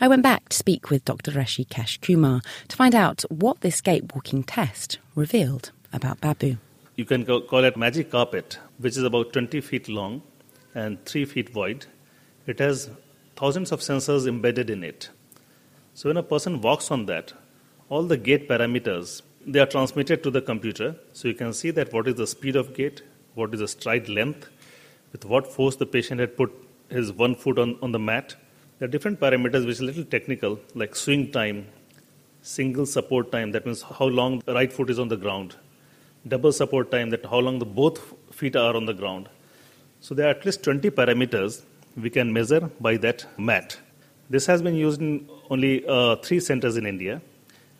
I 0.00 0.08
went 0.08 0.22
back 0.22 0.48
to 0.50 0.56
speak 0.56 0.90
with 0.90 1.04
Dr. 1.04 1.32
Rishikesh 1.32 2.00
Kumar 2.00 2.40
to 2.68 2.76
find 2.76 2.94
out 2.94 3.22
what 3.28 3.60
this 3.60 3.80
gait 3.80 4.14
walking 4.14 4.44
test 4.44 4.98
revealed 5.14 5.72
about 5.92 6.20
Babu. 6.20 6.56
You 6.96 7.04
can 7.04 7.24
go, 7.24 7.40
call 7.40 7.64
it 7.64 7.76
magic 7.76 8.10
carpet, 8.10 8.58
which 8.78 8.96
is 8.96 9.02
about 9.02 9.32
20 9.32 9.60
feet 9.60 9.88
long 9.88 10.22
and 10.74 11.04
3 11.04 11.24
feet 11.24 11.54
wide. 11.54 11.86
It 12.46 12.58
has 12.60 12.88
thousands 13.36 13.72
of 13.72 13.80
sensors 13.80 14.28
embedded 14.28 14.70
in 14.70 14.84
it. 14.84 15.10
So 15.94 16.08
when 16.08 16.16
a 16.16 16.22
person 16.22 16.60
walks 16.60 16.90
on 16.90 17.06
that, 17.06 17.32
all 17.88 18.04
the 18.04 18.16
gait 18.16 18.48
parameters 18.48 19.22
they 19.46 19.60
are 19.60 19.66
transmitted 19.66 20.22
to 20.22 20.30
the 20.30 20.40
computer. 20.40 20.96
So 21.12 21.28
you 21.28 21.34
can 21.34 21.52
see 21.52 21.70
that 21.72 21.92
what 21.92 22.08
is 22.08 22.14
the 22.14 22.26
speed 22.26 22.56
of 22.56 22.74
gait, 22.74 23.02
what 23.34 23.52
is 23.54 23.60
the 23.60 23.68
stride 23.68 24.08
length, 24.08 24.48
with 25.12 25.24
what 25.24 25.46
force 25.46 25.76
the 25.76 25.86
patient 25.86 26.20
had 26.20 26.36
put 26.36 26.52
his 26.88 27.12
one 27.12 27.34
foot 27.34 27.58
on, 27.58 27.78
on 27.82 27.92
the 27.92 27.98
mat. 27.98 28.36
There 28.78 28.88
are 28.88 28.90
different 28.90 29.20
parameters 29.20 29.66
which 29.66 29.80
are 29.80 29.84
a 29.84 29.86
little 29.86 30.04
technical, 30.04 30.60
like 30.74 30.96
swing 30.96 31.30
time, 31.30 31.66
single 32.42 32.86
support 32.86 33.32
time, 33.32 33.52
that 33.52 33.64
means 33.64 33.82
how 33.82 34.06
long 34.06 34.42
the 34.44 34.54
right 34.54 34.72
foot 34.72 34.90
is 34.90 34.98
on 34.98 35.08
the 35.08 35.16
ground, 35.16 35.56
double 36.28 36.52
support 36.52 36.90
time, 36.90 37.10
that 37.10 37.24
how 37.24 37.38
long 37.38 37.58
the 37.58 37.64
both 37.64 38.12
feet 38.32 38.56
are 38.56 38.76
on 38.76 38.86
the 38.86 38.92
ground. 38.92 39.28
So 40.00 40.14
there 40.14 40.26
are 40.26 40.30
at 40.30 40.44
least 40.44 40.62
20 40.62 40.90
parameters 40.90 41.62
we 41.96 42.10
can 42.10 42.32
measure 42.32 42.70
by 42.80 42.96
that 42.98 43.26
mat. 43.38 43.78
This 44.28 44.46
has 44.46 44.60
been 44.62 44.74
used 44.74 45.00
in 45.00 45.28
only 45.48 45.86
uh, 45.86 46.16
three 46.16 46.40
centers 46.40 46.76
in 46.76 46.86
India 46.86 47.22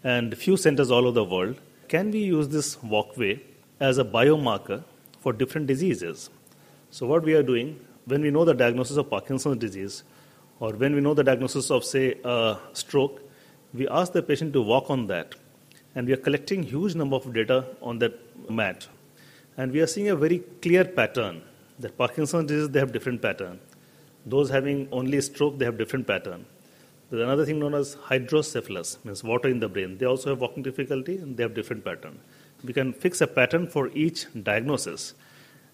and 0.04 0.36
few 0.36 0.56
centers 0.56 0.90
all 0.90 1.06
over 1.06 1.12
the 1.12 1.24
world. 1.24 1.60
Can 1.88 2.10
we 2.10 2.20
use 2.20 2.48
this 2.48 2.80
walkway 2.82 3.40
as 3.80 3.98
a 3.98 4.04
biomarker 4.04 4.84
for 5.20 5.32
different 5.32 5.66
diseases? 5.66 6.30
So 6.90 7.06
what 7.06 7.24
we 7.24 7.34
are 7.34 7.42
doing 7.42 7.80
when 8.04 8.20
we 8.20 8.30
know 8.30 8.44
the 8.44 8.54
diagnosis 8.54 8.98
of 8.98 9.08
Parkinson's 9.08 9.56
disease, 9.56 10.04
or 10.60 10.72
when 10.72 10.94
we 10.94 11.00
know 11.00 11.14
the 11.14 11.24
diagnosis 11.24 11.70
of, 11.70 11.84
say, 11.84 12.18
uh, 12.24 12.56
stroke, 12.74 13.20
we 13.72 13.88
ask 13.88 14.12
the 14.12 14.22
patient 14.22 14.52
to 14.52 14.62
walk 14.62 14.90
on 14.90 15.06
that, 15.06 15.34
and 15.94 16.06
we 16.06 16.12
are 16.12 16.18
collecting 16.18 16.62
huge 16.62 16.94
number 16.94 17.16
of 17.16 17.32
data 17.32 17.64
on 17.82 17.98
that 17.98 18.14
mat, 18.50 18.86
and 19.56 19.72
we 19.72 19.80
are 19.80 19.86
seeing 19.86 20.08
a 20.08 20.16
very 20.16 20.40
clear 20.60 20.84
pattern 20.84 21.42
that 21.78 21.96
Parkinson's 21.96 22.46
disease 22.46 22.68
they 22.68 22.78
have 22.78 22.92
different 22.92 23.20
pattern. 23.22 23.58
Those 24.26 24.50
having 24.50 24.88
only 24.92 25.20
stroke 25.20 25.58
they 25.58 25.64
have 25.64 25.78
different 25.78 26.06
pattern. 26.06 26.46
There's 27.14 27.26
another 27.26 27.46
thing 27.46 27.60
known 27.60 27.74
as 27.74 27.94
hydrocephalus, 27.94 28.98
means 29.04 29.22
water 29.22 29.48
in 29.48 29.60
the 29.60 29.68
brain. 29.68 29.98
They 29.98 30.04
also 30.04 30.30
have 30.30 30.40
walking 30.40 30.64
difficulty 30.64 31.16
and 31.18 31.36
they 31.36 31.44
have 31.44 31.54
different 31.54 31.84
pattern. 31.84 32.18
We 32.64 32.72
can 32.72 32.92
fix 32.92 33.20
a 33.20 33.28
pattern 33.28 33.68
for 33.68 33.88
each 33.90 34.26
diagnosis, 34.42 35.14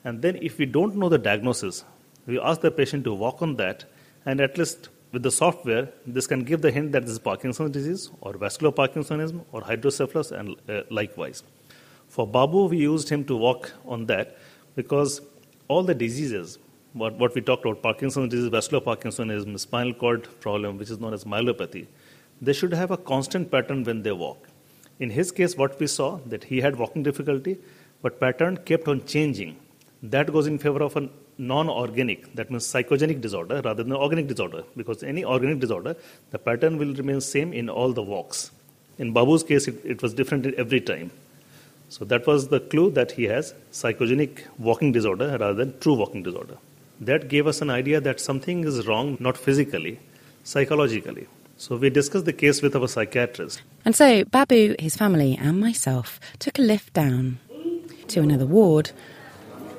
and 0.04 0.20
then 0.20 0.36
if 0.42 0.58
we 0.58 0.66
don't 0.66 0.96
know 0.96 1.08
the 1.08 1.16
diagnosis, 1.16 1.82
we 2.26 2.38
ask 2.38 2.60
the 2.60 2.70
patient 2.70 3.04
to 3.04 3.14
walk 3.14 3.40
on 3.40 3.56
that, 3.56 3.86
and 4.26 4.38
at 4.38 4.58
least 4.58 4.90
with 5.12 5.22
the 5.22 5.30
software, 5.30 5.88
this 6.06 6.26
can 6.26 6.44
give 6.44 6.60
the 6.60 6.70
hint 6.70 6.92
that 6.92 7.04
this 7.04 7.12
is 7.12 7.18
Parkinson's 7.18 7.70
disease 7.70 8.10
or 8.20 8.36
vascular 8.36 8.70
Parkinsonism 8.70 9.42
or 9.50 9.62
hydrocephalus, 9.62 10.32
and 10.32 10.56
uh, 10.68 10.82
likewise. 10.90 11.42
For 12.08 12.26
Babu, 12.26 12.66
we 12.66 12.76
used 12.76 13.08
him 13.08 13.24
to 13.24 13.34
walk 13.34 13.72
on 13.86 14.04
that 14.06 14.36
because 14.76 15.22
all 15.68 15.82
the 15.82 15.94
diseases, 15.94 16.58
what, 16.92 17.14
what 17.14 17.34
we 17.34 17.40
talked 17.40 17.64
about, 17.64 17.82
Parkinson's 17.82 18.30
disease, 18.30 18.48
vascular 18.48 18.82
Parkinsonism, 18.82 19.58
spinal 19.58 19.94
cord 19.94 20.28
problem, 20.40 20.78
which 20.78 20.90
is 20.90 20.98
known 20.98 21.14
as 21.14 21.24
myelopathy, 21.24 21.86
they 22.40 22.52
should 22.52 22.72
have 22.72 22.90
a 22.90 22.96
constant 22.96 23.50
pattern 23.50 23.84
when 23.84 24.02
they 24.02 24.12
walk. 24.12 24.48
In 24.98 25.10
his 25.10 25.30
case, 25.30 25.56
what 25.56 25.78
we 25.78 25.86
saw 25.86 26.18
that 26.26 26.44
he 26.44 26.60
had 26.60 26.76
walking 26.76 27.02
difficulty, 27.02 27.58
but 28.02 28.18
pattern 28.18 28.56
kept 28.56 28.88
on 28.88 29.04
changing. 29.04 29.56
That 30.02 30.32
goes 30.32 30.46
in 30.46 30.58
favor 30.58 30.82
of 30.82 30.96
a 30.96 31.08
non-organic, 31.38 32.34
that 32.34 32.50
means 32.50 32.64
psychogenic 32.64 33.20
disorder 33.20 33.62
rather 33.64 33.82
than 33.82 33.92
organic 33.92 34.26
disorder, 34.26 34.64
because 34.76 35.02
any 35.02 35.24
organic 35.24 35.58
disorder, 35.58 35.96
the 36.30 36.38
pattern 36.38 36.76
will 36.76 36.94
remain 36.94 37.20
same 37.20 37.52
in 37.52 37.70
all 37.70 37.92
the 37.92 38.02
walks. 38.02 38.50
In 38.98 39.14
Babu's 39.14 39.42
case, 39.42 39.68
it, 39.68 39.80
it 39.84 40.02
was 40.02 40.12
different 40.12 40.46
every 40.54 40.80
time. 40.80 41.10
So 41.88 42.04
that 42.04 42.26
was 42.26 42.48
the 42.48 42.60
clue 42.60 42.90
that 42.92 43.12
he 43.12 43.24
has 43.24 43.54
psychogenic 43.72 44.44
walking 44.58 44.92
disorder 44.92 45.28
rather 45.28 45.54
than 45.54 45.78
true 45.80 45.94
walking 45.94 46.22
disorder. 46.22 46.56
That 47.00 47.28
gave 47.28 47.46
us 47.46 47.62
an 47.62 47.70
idea 47.70 48.00
that 48.00 48.20
something 48.20 48.64
is 48.64 48.86
wrong, 48.86 49.16
not 49.20 49.38
physically, 49.38 50.00
psychologically. 50.44 51.26
So 51.56 51.76
we 51.76 51.90
discussed 51.90 52.24
the 52.24 52.32
case 52.32 52.62
with 52.62 52.76
our 52.76 52.88
psychiatrist. 52.88 53.62
And 53.84 53.96
so 53.96 54.24
Babu, 54.24 54.74
his 54.78 54.96
family, 54.96 55.38
and 55.40 55.60
myself 55.60 56.20
took 56.38 56.58
a 56.58 56.62
lift 56.62 56.92
down 56.92 57.38
to 58.08 58.20
another 58.20 58.46
ward 58.46 58.90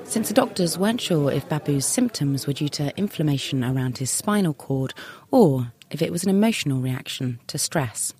since 0.04 0.28
the 0.28 0.34
doctors 0.34 0.78
weren't 0.78 1.00
sure 1.00 1.32
if 1.32 1.48
Babu's 1.48 1.86
symptoms 1.86 2.46
were 2.46 2.52
due 2.52 2.68
to 2.70 2.96
inflammation 2.98 3.64
around 3.64 3.98
his 4.00 4.12
spinal 4.12 4.54
cord 4.54 4.94
or 5.32 5.72
if 5.90 6.02
it 6.02 6.12
was 6.12 6.24
an 6.26 6.30
emotional 6.30 6.82
reaction 6.82 7.40
to 7.48 7.58
stress 7.58 8.14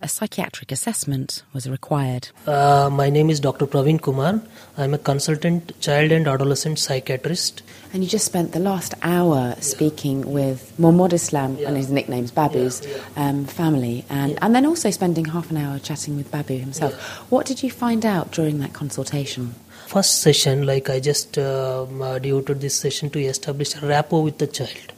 a 0.00 0.08
psychiatric 0.08 0.70
assessment 0.70 1.42
was 1.52 1.68
required. 1.68 2.28
Uh, 2.46 2.88
my 2.92 3.10
name 3.10 3.30
is 3.30 3.40
Dr. 3.40 3.66
Praveen 3.66 4.00
Kumar. 4.00 4.40
I'm 4.76 4.94
a 4.94 4.98
consultant 4.98 5.78
child 5.80 6.12
and 6.12 6.28
adolescent 6.28 6.78
psychiatrist. 6.78 7.62
And 7.92 8.04
you 8.04 8.08
just 8.08 8.24
spent 8.24 8.52
the 8.52 8.60
last 8.60 8.94
hour 9.02 9.56
speaking 9.60 10.32
with 10.32 10.78
Mohammad 10.78 11.12
Islam, 11.12 11.56
yeah. 11.56 11.68
and 11.68 11.76
his 11.76 11.90
nickname's 11.90 12.30
Babu's 12.30 12.86
yeah, 12.86 12.96
yeah. 13.16 13.28
Um, 13.28 13.44
family, 13.46 14.04
and, 14.08 14.38
and 14.40 14.54
then 14.54 14.66
also 14.66 14.90
spending 14.90 15.24
half 15.24 15.50
an 15.50 15.56
hour 15.56 15.78
chatting 15.80 16.16
with 16.16 16.30
Babu 16.30 16.58
himself. 16.58 16.94
What 17.30 17.46
did 17.46 17.62
you 17.62 17.70
find 17.70 18.06
out 18.06 18.30
during 18.30 18.60
that 18.60 18.72
consultation? 18.72 19.54
First 19.86 20.20
session, 20.20 20.64
like 20.66 20.90
I 20.90 21.00
just 21.00 21.38
um, 21.38 22.02
uh, 22.02 22.18
devoted 22.20 22.60
this 22.60 22.76
session 22.76 23.10
to 23.10 23.20
establish 23.20 23.74
a 23.74 23.86
rapport 23.86 24.22
with 24.22 24.38
the 24.38 24.46
child. 24.46 24.92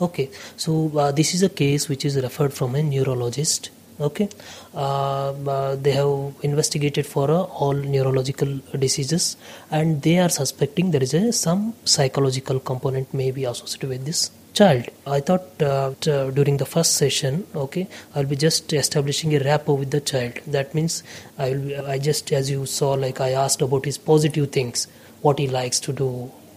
Okay, 0.00 0.30
so 0.56 0.96
uh, 0.96 1.12
this 1.12 1.34
is 1.34 1.42
a 1.42 1.48
case 1.48 1.88
which 1.88 2.04
is 2.04 2.16
referred 2.16 2.54
from 2.54 2.76
a 2.76 2.82
neurologist 2.82 3.70
okay. 4.00 4.28
Uh, 4.74 5.32
uh, 5.54 5.76
they 5.76 5.92
have 5.92 6.34
investigated 6.42 7.06
for 7.06 7.30
uh, 7.30 7.42
all 7.42 7.74
neurological 7.74 8.60
diseases 8.78 9.36
and 9.70 10.02
they 10.02 10.18
are 10.18 10.28
suspecting 10.28 10.90
there 10.90 11.02
is 11.02 11.14
a, 11.14 11.32
some 11.32 11.74
psychological 11.84 12.60
component 12.60 13.12
may 13.12 13.30
be 13.30 13.44
associated 13.44 13.88
with 13.88 14.04
this 14.04 14.30
child. 14.54 14.86
I 15.06 15.20
thought 15.20 15.62
uh, 15.62 15.94
t- 16.00 16.30
during 16.32 16.56
the 16.56 16.66
first 16.66 16.94
session 16.94 17.46
okay 17.54 17.86
i'll 18.14 18.24
be 18.24 18.34
just 18.34 18.72
establishing 18.72 19.34
a 19.36 19.40
rapport 19.40 19.76
with 19.76 19.90
the 19.90 20.00
child. 20.00 20.40
That 20.46 20.74
means 20.74 21.02
i 21.38 21.50
will 21.50 21.86
i 21.86 21.98
just 21.98 22.32
as 22.32 22.50
you 22.50 22.66
saw 22.66 22.92
like 22.92 23.20
i 23.20 23.30
asked 23.30 23.62
about 23.62 23.84
his 23.84 23.98
positive 23.98 24.50
things 24.50 24.88
what 25.22 25.38
he 25.38 25.46
likes 25.46 25.80
to 25.80 25.92
do 25.92 26.08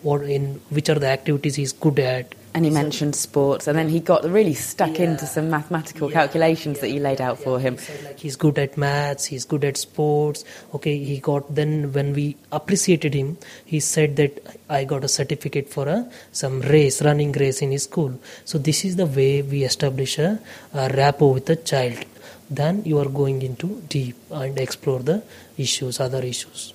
what 0.03 0.21
in 0.23 0.61
which 0.69 0.89
are 0.89 0.99
the 0.99 1.07
activities 1.07 1.55
he's 1.55 1.73
good 1.73 1.99
at 1.99 2.33
and 2.53 2.65
he 2.65 2.71
mentioned 2.71 3.15
sports, 3.15 3.67
and 3.67 3.77
then 3.77 3.87
he 3.87 3.99
got 3.99 4.23
really 4.25 4.53
stuck 4.53 4.97
yeah. 4.97 5.05
into 5.05 5.25
some 5.25 5.49
mathematical 5.49 6.09
yeah, 6.09 6.13
calculations 6.13 6.77
yeah, 6.77 6.81
that 6.81 6.91
you 6.91 6.99
laid 6.99 7.21
out 7.21 7.39
for 7.39 7.59
him. 7.59 7.77
like 8.03 8.19
he's 8.19 8.35
good 8.35 8.59
at 8.59 8.77
maths, 8.77 9.25
he's 9.25 9.45
good 9.45 9.63
at 9.63 9.77
sports. 9.77 10.43
Okay, 10.73 10.97
he 10.97 11.19
got 11.19 11.53
then 11.53 11.93
when 11.93 12.13
we 12.13 12.35
appreciated 12.51 13.13
him, 13.13 13.37
he 13.65 13.79
said 13.79 14.17
that 14.17 14.57
I 14.69 14.83
got 14.83 15.03
a 15.03 15.07
certificate 15.07 15.69
for 15.69 15.87
a 15.87 16.09
some 16.31 16.61
race, 16.61 17.01
running 17.01 17.31
race 17.31 17.61
in 17.61 17.71
his 17.71 17.83
school. 17.83 18.19
So 18.43 18.57
this 18.57 18.83
is 18.83 18.97
the 18.97 19.05
way 19.05 19.41
we 19.41 19.63
establish 19.63 20.19
a, 20.19 20.39
a 20.73 20.89
rapport 20.89 21.33
with 21.33 21.49
a 21.49 21.55
child. 21.55 22.05
Then 22.49 22.83
you 22.83 22.99
are 22.99 23.07
going 23.07 23.41
into 23.43 23.81
deep 23.87 24.17
and 24.29 24.59
explore 24.59 24.99
the 24.99 25.23
issues, 25.57 26.01
other 26.01 26.21
issues. 26.21 26.73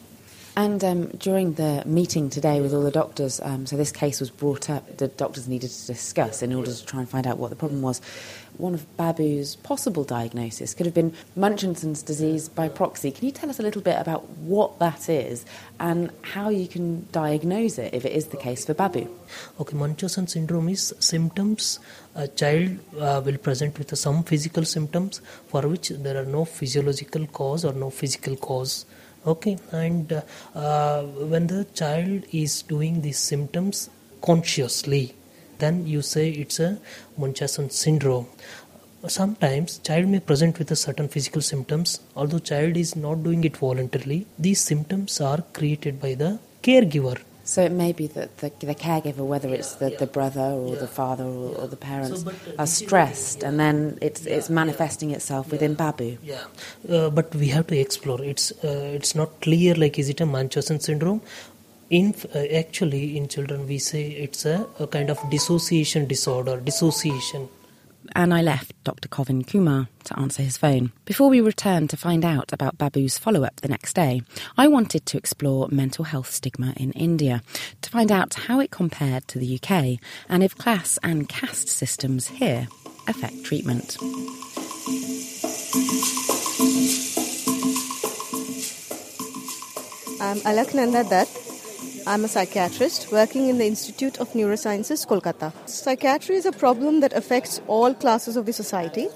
And 0.59 0.83
um, 0.83 1.09
during 1.09 1.53
the 1.53 1.83
meeting 1.85 2.31
today 2.31 2.63
with 2.63 2.73
all 2.73 2.83
the 2.83 2.91
doctors, 2.91 3.41
um, 3.41 3.67
so 3.67 3.77
this 3.77 3.93
case 3.93 4.21
was 4.21 4.31
brought 4.31 4.71
up, 4.71 4.97
the 4.97 5.09
doctors 5.09 5.47
needed 5.47 5.69
to 5.69 5.87
discuss 5.87 6.43
in 6.43 6.55
order 6.55 6.73
to 6.73 6.87
try 6.87 7.01
and 7.01 7.09
find 7.09 7.27
out 7.27 7.37
what 7.37 7.51
the 7.51 7.57
problem 7.57 7.83
was. 7.83 8.01
One 8.57 8.73
of 8.73 8.87
Babu's 8.97 9.57
possible 9.57 10.03
diagnosis 10.03 10.73
could 10.73 10.87
have 10.87 10.95
been 10.95 11.13
Munchausen's 11.37 12.03
disease 12.03 12.49
by 12.49 12.71
proxy. 12.71 13.11
Can 13.11 13.27
you 13.27 13.33
tell 13.33 13.51
us 13.51 13.61
a 13.61 13.63
little 13.63 13.83
bit 13.83 14.01
about 14.01 14.31
what 14.31 14.79
that 14.79 15.11
is 15.11 15.45
and 15.79 16.11
how 16.23 16.49
you 16.49 16.67
can 16.67 17.07
diagnose 17.13 17.77
it 17.77 17.93
if 17.93 18.07
it 18.07 18.13
is 18.13 18.29
the 18.29 18.39
case 18.39 18.65
for 18.65 18.73
Babu? 18.73 19.11
Okay, 19.61 19.77
Munchausen 19.77 20.27
syndrome 20.27 20.71
is 20.71 20.95
symptoms 21.01 21.81
a 22.15 22.29
child 22.29 22.79
uh, 22.99 23.21
will 23.23 23.37
present 23.37 23.79
with 23.79 23.95
some 23.97 24.23
physical 24.23 24.65
symptoms 24.65 25.21
for 25.49 25.69
which 25.69 25.91
there 25.91 26.17
are 26.17 26.25
no 26.25 26.47
physiological 26.47 27.27
cause 27.27 27.63
or 27.63 27.75
no 27.75 27.91
physical 27.91 28.37
cause 28.37 28.87
okay 29.27 29.59
and 29.73 30.23
uh, 30.55 31.03
when 31.33 31.47
the 31.49 31.65
child 31.81 32.25
is 32.33 32.63
doing 32.63 33.03
these 33.03 33.19
symptoms 33.19 33.91
consciously 34.23 35.05
then 35.59 35.87
you 35.87 36.03
say 36.03 36.29
it's 36.31 36.61
a 36.61 36.79
munchausen 37.17 37.71
syndrome. 37.71 38.27
Sometimes 39.09 39.79
child 39.79 40.09
may 40.09 40.21
present 40.21 40.59
with 40.59 40.71
a 40.71 40.77
certain 40.77 41.09
physical 41.09 41.41
symptoms. 41.41 42.01
Although 42.17 42.41
child 42.41 42.77
is 42.77 42.97
not 42.97 43.23
doing 43.23 43.45
it 43.45 43.57
voluntarily 43.57 44.27
these 44.39 44.61
symptoms 44.61 45.21
are 45.21 45.43
created 45.53 46.01
by 46.01 46.15
the 46.15 46.39
caregiver 46.63 47.19
so 47.47 47.63
it 47.63 47.71
may 47.71 47.93
be 47.93 48.09
that 48.09 48.39
the, 48.39 48.51
the 48.59 48.75
caregiver, 48.75 49.25
whether 49.25 49.49
it's 49.55 49.77
the, 49.77 49.91
the 49.91 50.07
brother 50.07 50.41
or 50.41 50.75
the 50.75 50.89
father 50.89 51.23
or, 51.25 51.55
or 51.55 51.67
the 51.69 51.77
parents, 51.77 52.23
so, 52.23 52.31
uh, 52.31 52.33
are 52.59 52.67
stressed, 52.67 53.45
and 53.45 53.59
then 53.59 53.99
it's 54.03 54.27
it's 54.27 54.51
manifesting 54.51 55.13
itself 55.13 55.53
within 55.53 55.75
Babu. 55.75 56.19
Yeah, 56.25 56.45
uh, 56.91 57.09
but 57.11 57.33
we 57.35 57.49
have 57.49 57.69
to 57.69 57.79
explore. 57.79 58.23
It's 58.23 58.51
uh, 58.65 58.91
it's 58.99 59.15
not 59.15 59.41
clear. 59.41 59.77
Like, 59.77 59.97
is 59.97 60.09
it 60.09 60.21
a 60.21 60.27
Munchausen 60.27 60.81
syndrome? 60.81 61.23
In 61.89 62.17
uh, 62.35 62.39
actually, 62.63 63.17
in 63.17 63.29
children, 63.29 63.69
we 63.69 63.79
say 63.79 64.09
it's 64.11 64.45
a, 64.45 64.67
a 64.81 64.89
kind 64.89 65.09
of 65.09 65.19
dissociation 65.31 66.09
disorder. 66.09 66.59
Dissociation 66.59 67.49
and 68.15 68.33
I 68.33 68.43
left 68.43 68.73
Dr. 68.85 69.09
Kovin 69.09 69.47
Kumar 69.47 69.89
to 70.05 70.19
answer 70.19 70.43
his 70.43 70.57
phone. 70.57 70.93
Before 71.05 71.29
we 71.29 71.41
returned 71.41 71.91
to 71.91 71.97
find 71.97 72.25
out 72.25 72.53
about 72.53 72.79
Babu's 72.79 73.19
follow 73.19 73.45
up 73.45 73.57
the 73.61 73.69
next 73.69 73.95
day, 73.95 74.23
I 74.57 74.69
wanted 74.69 75.07
to 75.07 75.19
explore 75.19 75.69
mental 75.71 76.05
health 76.05 76.31
stigma 76.31 76.75
in 76.77 76.93
India 76.93 77.43
to 77.83 77.91
find 77.91 78.13
out 78.13 78.35
how 78.35 78.61
it 78.61 78.71
compared 78.71 79.27
to 79.29 79.39
the 79.39 79.59
UK 79.61 79.99
and 80.29 80.43
if 80.43 80.57
class 80.57 80.99
and 81.03 81.29
caste 81.29 81.69
systems 81.69 82.29
here 82.29 82.69
affect 83.09 83.45
treatment. 83.45 83.97
I'm 90.21 90.39
Alaknanda 90.39 91.09
Dutt 91.09 91.46
I'm 92.09 92.25
a 92.25 92.29
psychiatrist 92.29 93.11
working 93.11 93.49
in 93.49 93.59
the 93.59 93.67
Institute 93.67 94.19
of 94.21 94.33
Neurosciences, 94.33 95.05
Kolkata. 95.05 95.53
Psychiatry 95.69 96.37
is 96.37 96.47
a 96.47 96.53
problem 96.53 97.01
that 97.01 97.13
affects 97.13 97.61
all 97.67 97.95
classes 97.95 98.37
of 98.37 98.47
the 98.47 98.53
society, 98.53 99.09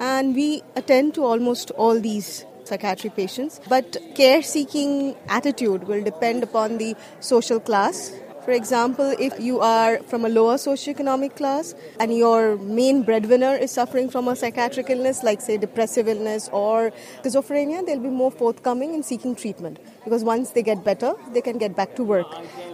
and 0.00 0.34
we 0.34 0.62
attend 0.74 1.12
to 1.16 1.24
almost 1.24 1.70
all 1.72 2.00
these 2.00 2.46
psychiatric 2.64 3.14
patients. 3.16 3.60
But 3.68 3.98
care 4.14 4.42
seeking 4.42 5.14
attitude 5.28 5.86
will 5.88 6.02
depend 6.02 6.42
upon 6.42 6.78
the 6.78 6.96
social 7.20 7.60
class 7.60 8.14
for 8.48 8.54
example, 8.54 9.14
if 9.18 9.38
you 9.38 9.60
are 9.60 9.98
from 10.04 10.24
a 10.24 10.28
lower 10.30 10.54
socioeconomic 10.54 11.36
class 11.36 11.74
and 12.00 12.16
your 12.16 12.56
main 12.56 13.02
breadwinner 13.02 13.54
is 13.54 13.70
suffering 13.70 14.08
from 14.08 14.26
a 14.26 14.34
psychiatric 14.34 14.88
illness, 14.88 15.22
like 15.22 15.42
say 15.42 15.58
depressive 15.58 16.08
illness 16.08 16.48
or 16.50 16.90
schizophrenia, 17.22 17.84
they'll 17.84 18.00
be 18.00 18.08
more 18.08 18.30
forthcoming 18.30 18.94
in 18.94 19.02
seeking 19.02 19.36
treatment 19.36 19.78
because 20.02 20.24
once 20.24 20.52
they 20.52 20.62
get 20.62 20.82
better, 20.82 21.12
they 21.34 21.42
can 21.42 21.58
get 21.58 21.76
back 21.76 21.94
to 21.96 22.02
work. 22.02 22.26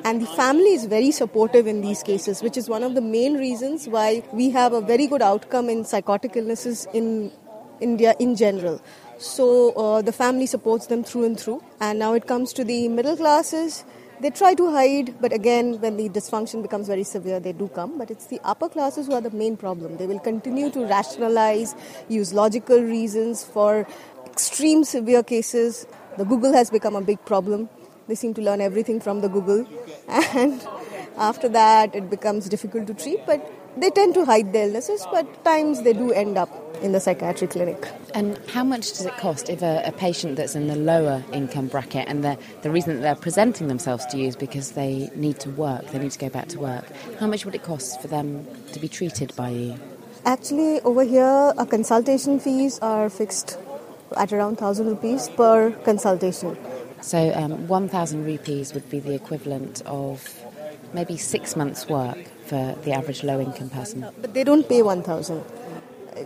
And 0.04 0.22
the 0.22 0.26
family 0.26 0.74
is 0.74 0.84
very 0.84 1.10
supportive 1.10 1.66
in 1.66 1.80
these 1.80 2.04
cases, 2.04 2.40
which 2.40 2.56
is 2.56 2.68
one 2.68 2.84
of 2.84 2.94
the 2.94 3.00
main 3.00 3.34
reasons 3.34 3.88
why 3.88 4.22
we 4.32 4.50
have 4.50 4.74
a 4.74 4.80
very 4.80 5.08
good 5.08 5.22
outcome 5.22 5.68
in 5.68 5.84
psychotic 5.84 6.36
illnesses 6.36 6.86
in 6.94 7.32
India 7.80 8.14
in 8.20 8.36
general. 8.36 8.80
So 9.18 9.72
uh, 9.72 10.02
the 10.02 10.12
family 10.12 10.46
supports 10.46 10.86
them 10.86 11.02
through 11.02 11.24
and 11.24 11.40
through. 11.40 11.64
And 11.80 11.98
now 11.98 12.14
it 12.14 12.28
comes 12.28 12.52
to 12.52 12.62
the 12.62 12.86
middle 12.86 13.16
classes 13.16 13.84
they 14.20 14.30
try 14.30 14.54
to 14.54 14.70
hide, 14.70 15.14
but 15.20 15.32
again, 15.32 15.80
when 15.80 15.96
the 15.96 16.08
dysfunction 16.08 16.62
becomes 16.62 16.86
very 16.86 17.04
severe, 17.04 17.40
they 17.40 17.52
do 17.52 17.68
come. 17.68 17.98
But 17.98 18.10
it's 18.10 18.26
the 18.26 18.40
upper 18.44 18.68
classes 18.68 19.06
who 19.06 19.12
are 19.12 19.20
the 19.20 19.30
main 19.30 19.56
problem. 19.56 19.96
They 19.96 20.06
will 20.06 20.20
continue 20.20 20.70
to 20.70 20.86
rationalize, 20.86 21.74
use 22.08 22.32
logical 22.32 22.80
reasons 22.80 23.44
for 23.44 23.86
extreme 24.26 24.84
severe 24.84 25.22
cases. 25.22 25.86
The 26.16 26.24
Google 26.24 26.52
has 26.52 26.70
become 26.70 26.96
a 26.96 27.02
big 27.02 27.24
problem. 27.24 27.68
They 28.06 28.14
seem 28.14 28.34
to 28.34 28.42
learn 28.42 28.60
everything 28.60 29.00
from 29.00 29.20
the 29.20 29.28
Google. 29.28 29.66
And 30.08 30.66
after 31.16 31.48
that, 31.48 31.94
it 31.94 32.10
becomes 32.10 32.48
difficult 32.48 32.86
to 32.88 32.94
treat, 32.94 33.24
but 33.26 33.40
they 33.76 33.90
tend 33.90 34.14
to 34.14 34.24
hide 34.24 34.52
their 34.52 34.68
illnesses, 34.68 35.06
but 35.10 35.44
times 35.44 35.82
they 35.82 35.92
do 35.92 36.12
end 36.12 36.38
up 36.38 36.50
in 36.82 36.92
the 36.92 37.00
psychiatric 37.00 37.50
clinic. 37.50 37.88
And 38.14 38.38
how 38.48 38.62
much 38.62 38.90
does 38.90 39.06
it 39.06 39.16
cost 39.16 39.48
if 39.48 39.62
a, 39.62 39.82
a 39.84 39.92
patient 39.92 40.36
that's 40.36 40.54
in 40.54 40.68
the 40.68 40.76
lower 40.76 41.24
income 41.32 41.68
bracket 41.68 42.06
and 42.08 42.22
the, 42.22 42.38
the 42.62 42.70
reason 42.70 42.96
that 42.96 43.02
they're 43.02 43.14
presenting 43.14 43.68
themselves 43.68 44.06
to 44.06 44.18
you 44.18 44.28
is 44.28 44.36
because 44.36 44.72
they 44.72 45.10
need 45.14 45.40
to 45.40 45.50
work, 45.50 45.86
they 45.88 45.98
need 45.98 46.12
to 46.12 46.18
go 46.18 46.28
back 46.28 46.48
to 46.48 46.58
work, 46.60 46.84
how 47.18 47.26
much 47.26 47.44
would 47.44 47.54
it 47.54 47.62
cost 47.62 48.00
for 48.00 48.08
them 48.08 48.46
to 48.72 48.80
be 48.80 48.88
treated 48.88 49.34
by 49.34 49.48
you? 49.48 49.76
Actually, 50.24 50.80
over 50.82 51.04
here, 51.04 51.24
our 51.24 51.66
consultation 51.66 52.38
fees 52.38 52.78
are 52.80 53.10
fixed 53.10 53.58
at 54.16 54.32
around 54.32 54.60
1000 54.60 54.86
rupees 54.86 55.28
per 55.30 55.72
consultation. 55.84 56.56
So 57.00 57.32
um, 57.34 57.66
1,000 57.68 58.24
rupees 58.24 58.72
would 58.72 58.88
be 58.88 59.00
the 59.00 59.14
equivalent 59.14 59.82
of 59.84 60.40
maybe 60.94 61.16
six 61.16 61.56
months' 61.56 61.88
work 61.88 62.18
for 62.46 62.76
the 62.84 62.92
average 62.92 63.22
low 63.24 63.40
income 63.40 63.70
person. 63.70 64.06
But 64.20 64.34
they 64.34 64.44
don't 64.44 64.68
pay 64.68 64.82
1000 64.82 65.44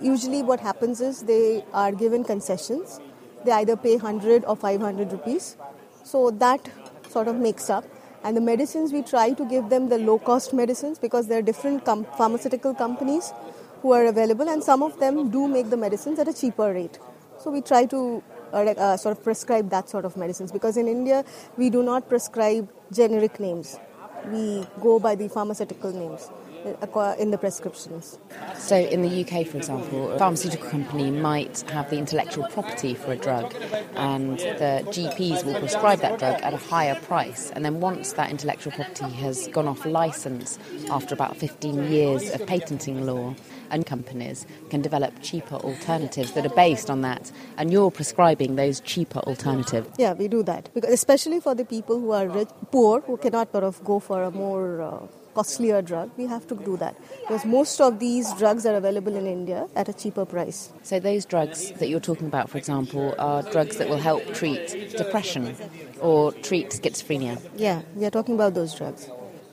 Usually, 0.02 0.42
what 0.42 0.60
happens 0.60 1.00
is 1.00 1.22
they 1.22 1.64
are 1.72 1.92
given 1.92 2.22
concessions. 2.22 3.00
They 3.44 3.52
either 3.52 3.74
pay 3.74 3.96
100 3.96 4.44
or 4.44 4.54
500 4.54 5.12
rupees. 5.12 5.56
So 6.04 6.30
that 6.30 6.68
sort 7.08 7.26
of 7.26 7.36
makes 7.36 7.70
up. 7.70 7.84
And 8.22 8.36
the 8.36 8.40
medicines, 8.40 8.92
we 8.92 9.02
try 9.02 9.32
to 9.32 9.44
give 9.46 9.70
them 9.70 9.88
the 9.88 9.98
low 9.98 10.18
cost 10.18 10.52
medicines 10.52 10.98
because 10.98 11.28
there 11.28 11.38
are 11.38 11.42
different 11.42 11.84
com- 11.84 12.06
pharmaceutical 12.18 12.74
companies 12.74 13.32
who 13.80 13.92
are 13.92 14.06
available, 14.06 14.48
and 14.48 14.62
some 14.62 14.82
of 14.82 14.98
them 14.98 15.30
do 15.30 15.46
make 15.48 15.70
the 15.70 15.76
medicines 15.76 16.18
at 16.18 16.28
a 16.28 16.34
cheaper 16.34 16.72
rate. 16.72 16.98
So 17.38 17.50
we 17.50 17.60
try 17.60 17.86
to 17.86 18.22
uh, 18.52 18.56
uh, 18.56 18.96
sort 18.96 19.16
of 19.16 19.22
prescribe 19.22 19.70
that 19.70 19.88
sort 19.88 20.04
of 20.04 20.16
medicines 20.16 20.50
because 20.50 20.76
in 20.76 20.88
India 20.88 21.24
we 21.56 21.70
do 21.70 21.82
not 21.82 22.08
prescribe 22.08 22.68
generic 22.92 23.38
names. 23.38 23.78
We 24.26 24.66
go 24.80 24.98
by 24.98 25.14
the 25.14 25.28
pharmaceutical 25.28 25.92
names 25.92 26.28
uh, 26.64 27.14
in 27.18 27.30
the 27.30 27.38
prescriptions. 27.38 28.18
So, 28.56 28.76
in 28.76 29.02
the 29.02 29.20
UK, 29.22 29.46
for 29.46 29.56
example, 29.56 30.12
a 30.12 30.18
pharmaceutical 30.18 30.68
company 30.68 31.10
might 31.10 31.60
have 31.70 31.90
the 31.90 31.98
intellectual 31.98 32.46
property 32.48 32.94
for 32.94 33.12
a 33.12 33.16
drug, 33.16 33.54
and 33.94 34.38
the 34.38 34.84
GPs 34.86 35.44
will 35.44 35.58
prescribe 35.58 36.00
that 36.00 36.18
drug 36.18 36.40
at 36.42 36.52
a 36.52 36.56
higher 36.56 36.96
price. 36.96 37.50
And 37.52 37.64
then, 37.64 37.80
once 37.80 38.12
that 38.14 38.30
intellectual 38.30 38.72
property 38.72 39.10
has 39.16 39.48
gone 39.48 39.68
off 39.68 39.84
license 39.86 40.58
after 40.90 41.14
about 41.14 41.36
15 41.36 41.90
years 41.90 42.30
of 42.30 42.46
patenting 42.46 43.06
law, 43.06 43.34
and 43.70 43.86
companies 43.86 44.46
can 44.70 44.82
develop 44.82 45.14
cheaper 45.22 45.56
alternatives 45.56 46.32
that 46.32 46.46
are 46.46 46.54
based 46.54 46.90
on 46.90 47.02
that. 47.02 47.30
And 47.56 47.72
you're 47.72 47.90
prescribing 47.90 48.56
those 48.56 48.80
cheaper 48.80 49.20
alternatives. 49.20 49.88
Yeah, 49.98 50.12
we 50.14 50.28
do 50.28 50.42
that, 50.44 50.70
because 50.74 50.92
especially 50.92 51.40
for 51.40 51.54
the 51.54 51.64
people 51.64 51.98
who 51.98 52.12
are 52.12 52.28
rich, 52.28 52.48
poor, 52.70 53.00
who 53.00 53.16
cannot 53.16 53.52
sort 53.52 53.64
of 53.64 53.82
go 53.84 53.98
for 53.98 54.22
a 54.22 54.30
more 54.30 54.82
uh, 54.82 55.06
costlier 55.34 55.82
drug, 55.82 56.10
we 56.16 56.26
have 56.26 56.46
to 56.48 56.56
do 56.56 56.76
that 56.76 56.96
because 57.20 57.44
most 57.44 57.80
of 57.80 57.98
these 58.00 58.32
drugs 58.34 58.66
are 58.66 58.74
available 58.74 59.14
in 59.14 59.26
India 59.26 59.68
at 59.76 59.88
a 59.88 59.92
cheaper 59.92 60.24
price. 60.24 60.72
So, 60.82 60.98
those 60.98 61.24
drugs 61.24 61.70
that 61.72 61.88
you're 61.88 62.00
talking 62.00 62.26
about, 62.26 62.50
for 62.50 62.58
example, 62.58 63.14
are 63.18 63.42
drugs 63.42 63.76
that 63.76 63.88
will 63.88 63.98
help 63.98 64.24
treat 64.34 64.66
depression 64.96 65.54
or 66.00 66.32
treat 66.32 66.70
schizophrenia? 66.70 67.40
Yeah, 67.56 67.82
we 67.94 68.04
are 68.04 68.10
talking 68.10 68.34
about 68.34 68.54
those 68.54 68.74
drugs 68.74 69.08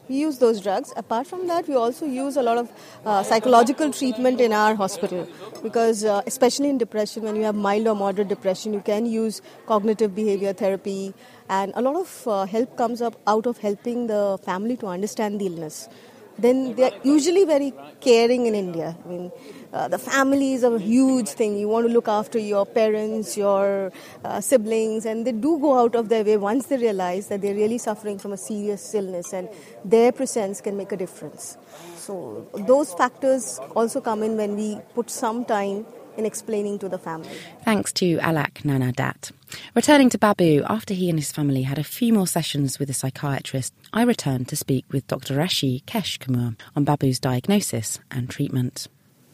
we 0.08 0.15
use 0.15 0.38
those 0.39 0.62
drugs. 0.62 0.94
Apart 0.96 1.28
from 1.28 1.48
that, 1.48 1.68
we 1.68 1.76
also 1.76 2.06
use 2.06 2.38
a 2.38 2.44
lot 2.44 2.58
of 2.58 2.72
uh, 3.06 3.24
psychological 3.24 3.91
treatment 3.91 4.39
in 4.39 4.54
our 4.54 4.76
hospital 4.76 5.28
because, 5.63 6.04
uh, 6.04 6.22
especially 6.26 6.70
in 6.70 6.78
depression, 6.78 7.24
when 7.24 7.36
you 7.36 7.44
have 7.44 7.56
mild 7.56 7.88
or 7.88 7.96
moderate 7.96 8.28
depression, 8.28 8.74
you 8.74 8.82
can 8.82 9.06
use 9.06 9.41
cognitive 9.65 10.15
behavior 10.15 10.54
therapy, 10.54 11.13
and 11.50 11.72
a 11.76 11.82
lot 11.82 11.96
of 11.96 12.28
uh, 12.28 12.46
help 12.46 12.76
comes 12.78 13.02
up 13.02 13.15
out 13.28 13.46
of 13.46 13.58
helping 13.58 14.08
the 14.08 14.38
family 14.44 14.78
to 14.78 14.88
understand 14.88 15.39
the 15.39 15.48
illness. 15.48 15.89
Then 16.38 16.76
they're 16.76 16.91
usually 17.04 17.45
very 17.45 17.74
caring 18.02 18.45
in 18.45 18.56
India. 18.56 18.98
I 19.04 19.08
mean, 19.08 19.32
uh, 19.71 19.88
the 19.88 19.98
family 19.98 20.54
is 20.54 20.63
a 20.63 20.78
huge 20.78 21.30
thing. 21.30 21.58
You 21.58 21.67
want 21.69 21.88
to 21.88 21.93
look 21.93 22.08
after 22.08 22.38
your 22.38 22.65
parents, 22.65 23.38
your 23.38 23.91
uh, 24.24 24.41
siblings, 24.41 25.06
and 25.06 25.26
they 25.26 25.32
do 25.32 25.58
go 25.60 25.80
out 25.80 25.95
of 25.95 26.10
their 26.10 26.24
way 26.24 26.38
once 26.38 26.67
they 26.67 26.78
realize 26.78 27.28
that 27.28 27.41
they're 27.41 27.56
really 27.56 27.78
suffering 27.78 28.17
from 28.17 28.34
a 28.34 28.38
serious 28.38 28.93
illness, 28.93 29.34
and 29.34 29.50
their 29.84 30.12
presence 30.12 30.62
can 30.62 30.76
make 30.78 30.91
a 30.91 30.98
difference. 30.98 31.58
So 31.95 32.48
those 32.54 32.93
factors 32.93 33.60
also 33.76 34.02
come 34.02 34.24
in 34.24 34.38
when 34.38 34.56
we 34.56 34.80
put 34.93 35.10
some 35.10 35.45
time 35.45 35.86
in 36.17 36.25
explaining 36.25 36.80
to 36.80 36.89
the 36.89 36.97
family. 36.97 37.38
Thanks 37.63 37.91
to 37.93 38.17
Alaknanda 38.17 38.93
Dutt. 38.95 39.32
Returning 39.73 40.10
to 40.10 40.17
Babu, 40.17 40.63
after 40.67 40.93
he 40.93 41.10
and 41.10 41.19
his 41.19 41.32
family 41.32 41.63
had 41.63 41.78
a 41.78 41.84
few 41.84 42.13
more 42.13 42.28
sessions 42.28 42.80
with 42.80 42.89
a 42.89 42.93
psychiatrist, 42.93 43.73
I 43.93 44.04
returned 44.04 44.47
to 44.49 44.56
speak 44.56 44.86
with 44.91 45.08
Dr. 45.08 45.36
Rishikesh 45.36 46.19
Kumar 46.19 46.56
on 46.75 46.84
Babu's 46.84 47.19
diagnosis 47.19 47.99
and 48.12 48.30
treatment 48.30 48.88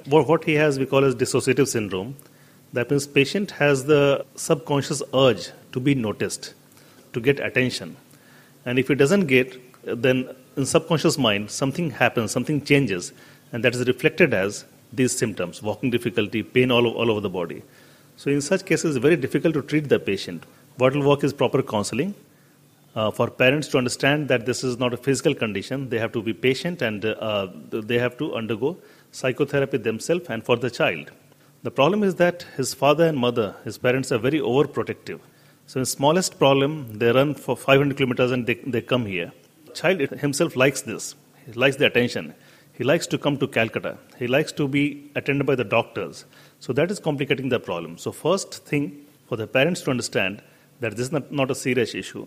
what 0.05 0.43
he 0.43 0.55
has 0.55 0.79
we 0.79 0.85
call 0.85 1.03
as 1.03 1.15
dissociative 1.15 1.67
syndrome. 1.67 2.15
That 2.73 2.89
means 2.89 3.07
patient 3.07 3.51
has 3.51 3.85
the 3.85 4.25
subconscious 4.35 5.03
urge 5.13 5.49
to 5.73 5.79
be 5.79 5.95
noticed, 5.95 6.53
to 7.13 7.19
get 7.19 7.39
attention. 7.39 7.97
And 8.65 8.79
if 8.79 8.87
he 8.87 8.95
doesn't 8.95 9.27
get, 9.27 9.57
then 9.83 10.33
in 10.55 10.65
subconscious 10.65 11.17
mind 11.17 11.51
something 11.51 11.91
happens, 11.91 12.31
something 12.31 12.63
changes, 12.63 13.11
and 13.51 13.63
that 13.63 13.75
is 13.75 13.85
reflected 13.87 14.33
as 14.33 14.65
these 14.93 15.15
symptoms, 15.17 15.61
walking 15.61 15.89
difficulty, 15.89 16.43
pain 16.43 16.71
all, 16.71 16.87
all 16.87 17.09
over 17.11 17.21
the 17.21 17.29
body. 17.29 17.63
So 18.17 18.29
in 18.29 18.41
such 18.41 18.65
cases, 18.65 18.95
it's 18.95 19.01
very 19.01 19.15
difficult 19.15 19.53
to 19.55 19.61
treat 19.61 19.89
the 19.89 19.99
patient. 19.99 20.43
What 20.77 20.93
will 20.95 21.07
work 21.07 21.23
is 21.23 21.33
proper 21.33 21.61
counseling. 21.61 22.13
Uh, 22.93 23.09
for 23.09 23.29
parents 23.29 23.69
to 23.69 23.77
understand 23.77 24.27
that 24.27 24.45
this 24.45 24.65
is 24.65 24.77
not 24.77 24.93
a 24.93 24.97
physical 24.97 25.33
condition, 25.33 25.87
they 25.87 25.97
have 25.97 26.11
to 26.11 26.21
be 26.21 26.33
patient 26.33 26.81
and 26.81 27.05
uh, 27.05 27.47
they 27.71 27.97
have 27.97 28.17
to 28.17 28.35
undergo 28.35 28.77
psychotherapy 29.13 29.77
themselves 29.77 30.25
and 30.27 30.43
for 30.43 30.57
the 30.57 30.69
child. 30.69 31.09
The 31.63 31.71
problem 31.71 32.03
is 32.03 32.15
that 32.15 32.45
his 32.57 32.73
father 32.73 33.05
and 33.05 33.17
mother, 33.17 33.55
his 33.63 33.77
parents, 33.77 34.11
are 34.11 34.17
very 34.17 34.39
overprotective. 34.39 35.19
So, 35.67 35.79
in 35.79 35.85
smallest 35.85 36.37
problem, 36.37 36.97
they 36.97 37.11
run 37.11 37.33
for 37.33 37.55
500 37.55 37.95
kilometers 37.95 38.31
and 38.31 38.45
they, 38.45 38.55
they 38.55 38.81
come 38.81 39.05
here. 39.05 39.31
Child 39.73 40.01
himself 40.25 40.55
likes 40.55 40.81
this. 40.81 41.15
He 41.45 41.53
likes 41.53 41.77
the 41.77 41.85
attention. 41.85 42.33
He 42.81 42.85
likes 42.85 43.05
to 43.13 43.19
come 43.19 43.37
to 43.37 43.47
Calcutta. 43.47 43.99
He 44.17 44.25
likes 44.25 44.51
to 44.53 44.67
be 44.67 45.11
attended 45.15 45.45
by 45.45 45.53
the 45.53 45.63
doctors. 45.63 46.25
So 46.59 46.73
that 46.73 46.89
is 46.89 46.99
complicating 46.99 47.49
the 47.49 47.59
problem. 47.59 47.99
So 47.99 48.11
first 48.11 48.65
thing 48.65 49.05
for 49.27 49.35
the 49.35 49.45
parents 49.45 49.81
to 49.81 49.91
understand 49.91 50.41
that 50.79 50.97
this 50.97 51.01
is 51.01 51.11
not, 51.11 51.31
not 51.31 51.51
a 51.51 51.53
serious 51.53 51.93
issue. 51.93 52.25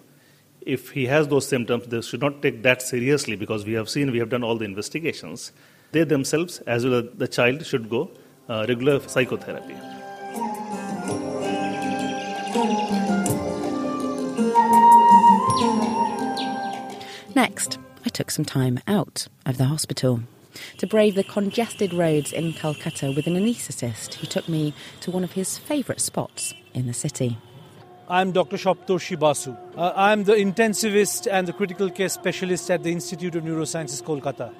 If 0.60 0.90
he 0.90 1.06
has 1.06 1.26
those 1.26 1.44
symptoms, 1.44 1.88
they 1.88 2.00
should 2.02 2.20
not 2.20 2.40
take 2.40 2.62
that 2.62 2.82
seriously 2.82 3.34
because 3.34 3.66
we 3.66 3.72
have 3.72 3.88
seen, 3.88 4.12
we 4.12 4.20
have 4.20 4.28
done 4.28 4.44
all 4.44 4.56
the 4.56 4.64
investigations 4.64 5.50
they 5.90 6.04
themselves, 6.04 6.60
as 6.68 6.84
well 6.84 7.00
as 7.00 7.06
the 7.16 7.26
child, 7.26 7.66
should 7.66 7.90
go 7.90 8.12
uh, 8.48 8.64
regular 8.68 9.00
psychotherapy. 9.00 9.74
Next, 17.34 17.78
I 18.06 18.08
took 18.10 18.30
some 18.30 18.44
time 18.44 18.78
out 18.86 19.26
of 19.44 19.58
the 19.58 19.64
hospital 19.64 20.20
to 20.78 20.86
brave 20.86 21.14
the 21.14 21.24
congested 21.24 21.92
roads 21.92 22.32
in 22.32 22.52
Calcutta 22.52 23.12
with 23.14 23.26
an 23.26 23.34
anaesthetist 23.34 24.14
who 24.14 24.26
took 24.26 24.48
me 24.48 24.74
to 25.00 25.10
one 25.10 25.24
of 25.24 25.32
his 25.32 25.58
favourite 25.58 26.00
spots 26.00 26.54
in 26.72 26.86
the 26.86 26.94
city. 26.94 27.38
I'm 28.08 28.32
Dr. 28.32 28.56
Saptarshi 28.56 29.18
Basu. 29.18 29.56
Uh, 29.76 29.92
I'm 29.96 30.24
the 30.24 30.34
intensivist 30.34 31.26
and 31.30 31.48
the 31.48 31.52
critical 31.54 31.88
care 31.90 32.10
specialist 32.10 32.70
at 32.70 32.82
the 32.82 32.92
Institute 32.92 33.34
of 33.34 33.44
Neurosciences, 33.44 34.02
Kolkata 34.02 34.52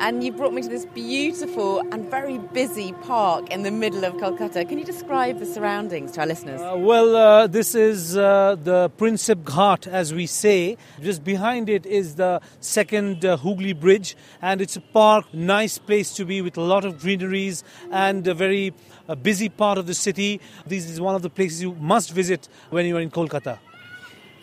and 0.00 0.24
you 0.24 0.32
brought 0.32 0.52
me 0.52 0.62
to 0.62 0.68
this 0.68 0.86
beautiful 0.86 1.80
and 1.92 2.10
very 2.10 2.38
busy 2.38 2.92
park 3.02 3.50
in 3.50 3.62
the 3.62 3.70
middle 3.70 4.04
of 4.04 4.14
Kolkata. 4.14 4.68
Can 4.68 4.78
you 4.78 4.84
describe 4.84 5.38
the 5.38 5.46
surroundings 5.46 6.12
to 6.12 6.20
our 6.20 6.26
listeners? 6.26 6.60
Uh, 6.60 6.76
well, 6.76 7.16
uh, 7.16 7.46
this 7.46 7.74
is 7.74 8.16
uh, 8.16 8.56
the 8.62 8.90
Prinsep 8.90 9.44
Ghat, 9.44 9.86
as 9.86 10.12
we 10.12 10.26
say. 10.26 10.76
Just 11.00 11.24
behind 11.24 11.68
it 11.68 11.86
is 11.86 12.16
the 12.16 12.40
second 12.60 13.24
uh, 13.24 13.36
Hooghly 13.36 13.72
Bridge, 13.72 14.16
and 14.42 14.60
it's 14.60 14.76
a 14.76 14.80
park, 14.80 15.32
nice 15.32 15.78
place 15.78 16.14
to 16.14 16.24
be 16.24 16.42
with 16.42 16.56
a 16.56 16.62
lot 16.62 16.84
of 16.84 17.00
greeneries 17.00 17.64
and 17.90 18.26
a 18.26 18.34
very 18.34 18.74
uh, 19.08 19.14
busy 19.14 19.48
part 19.48 19.78
of 19.78 19.86
the 19.86 19.94
city. 19.94 20.40
This 20.66 20.88
is 20.88 21.00
one 21.00 21.14
of 21.14 21.22
the 21.22 21.30
places 21.30 21.62
you 21.62 21.74
must 21.74 22.10
visit 22.10 22.48
when 22.70 22.86
you 22.86 22.96
are 22.96 23.00
in 23.00 23.10
Kolkata 23.10 23.58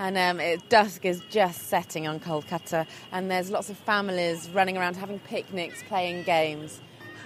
and 0.02 0.18
um, 0.18 0.40
it, 0.40 0.68
dusk 0.68 1.06
is 1.06 1.22
just 1.30 1.68
setting 1.68 2.08
on 2.08 2.20
Kolkata, 2.20 2.88
and 3.12 3.30
there's 3.30 3.52
lots 3.52 3.70
of 3.70 3.78
families 3.78 4.50
running 4.50 4.76
around 4.76 4.96
having 4.96 5.20
picnics, 5.20 5.84
playing 5.84 6.24
games. 6.24 6.82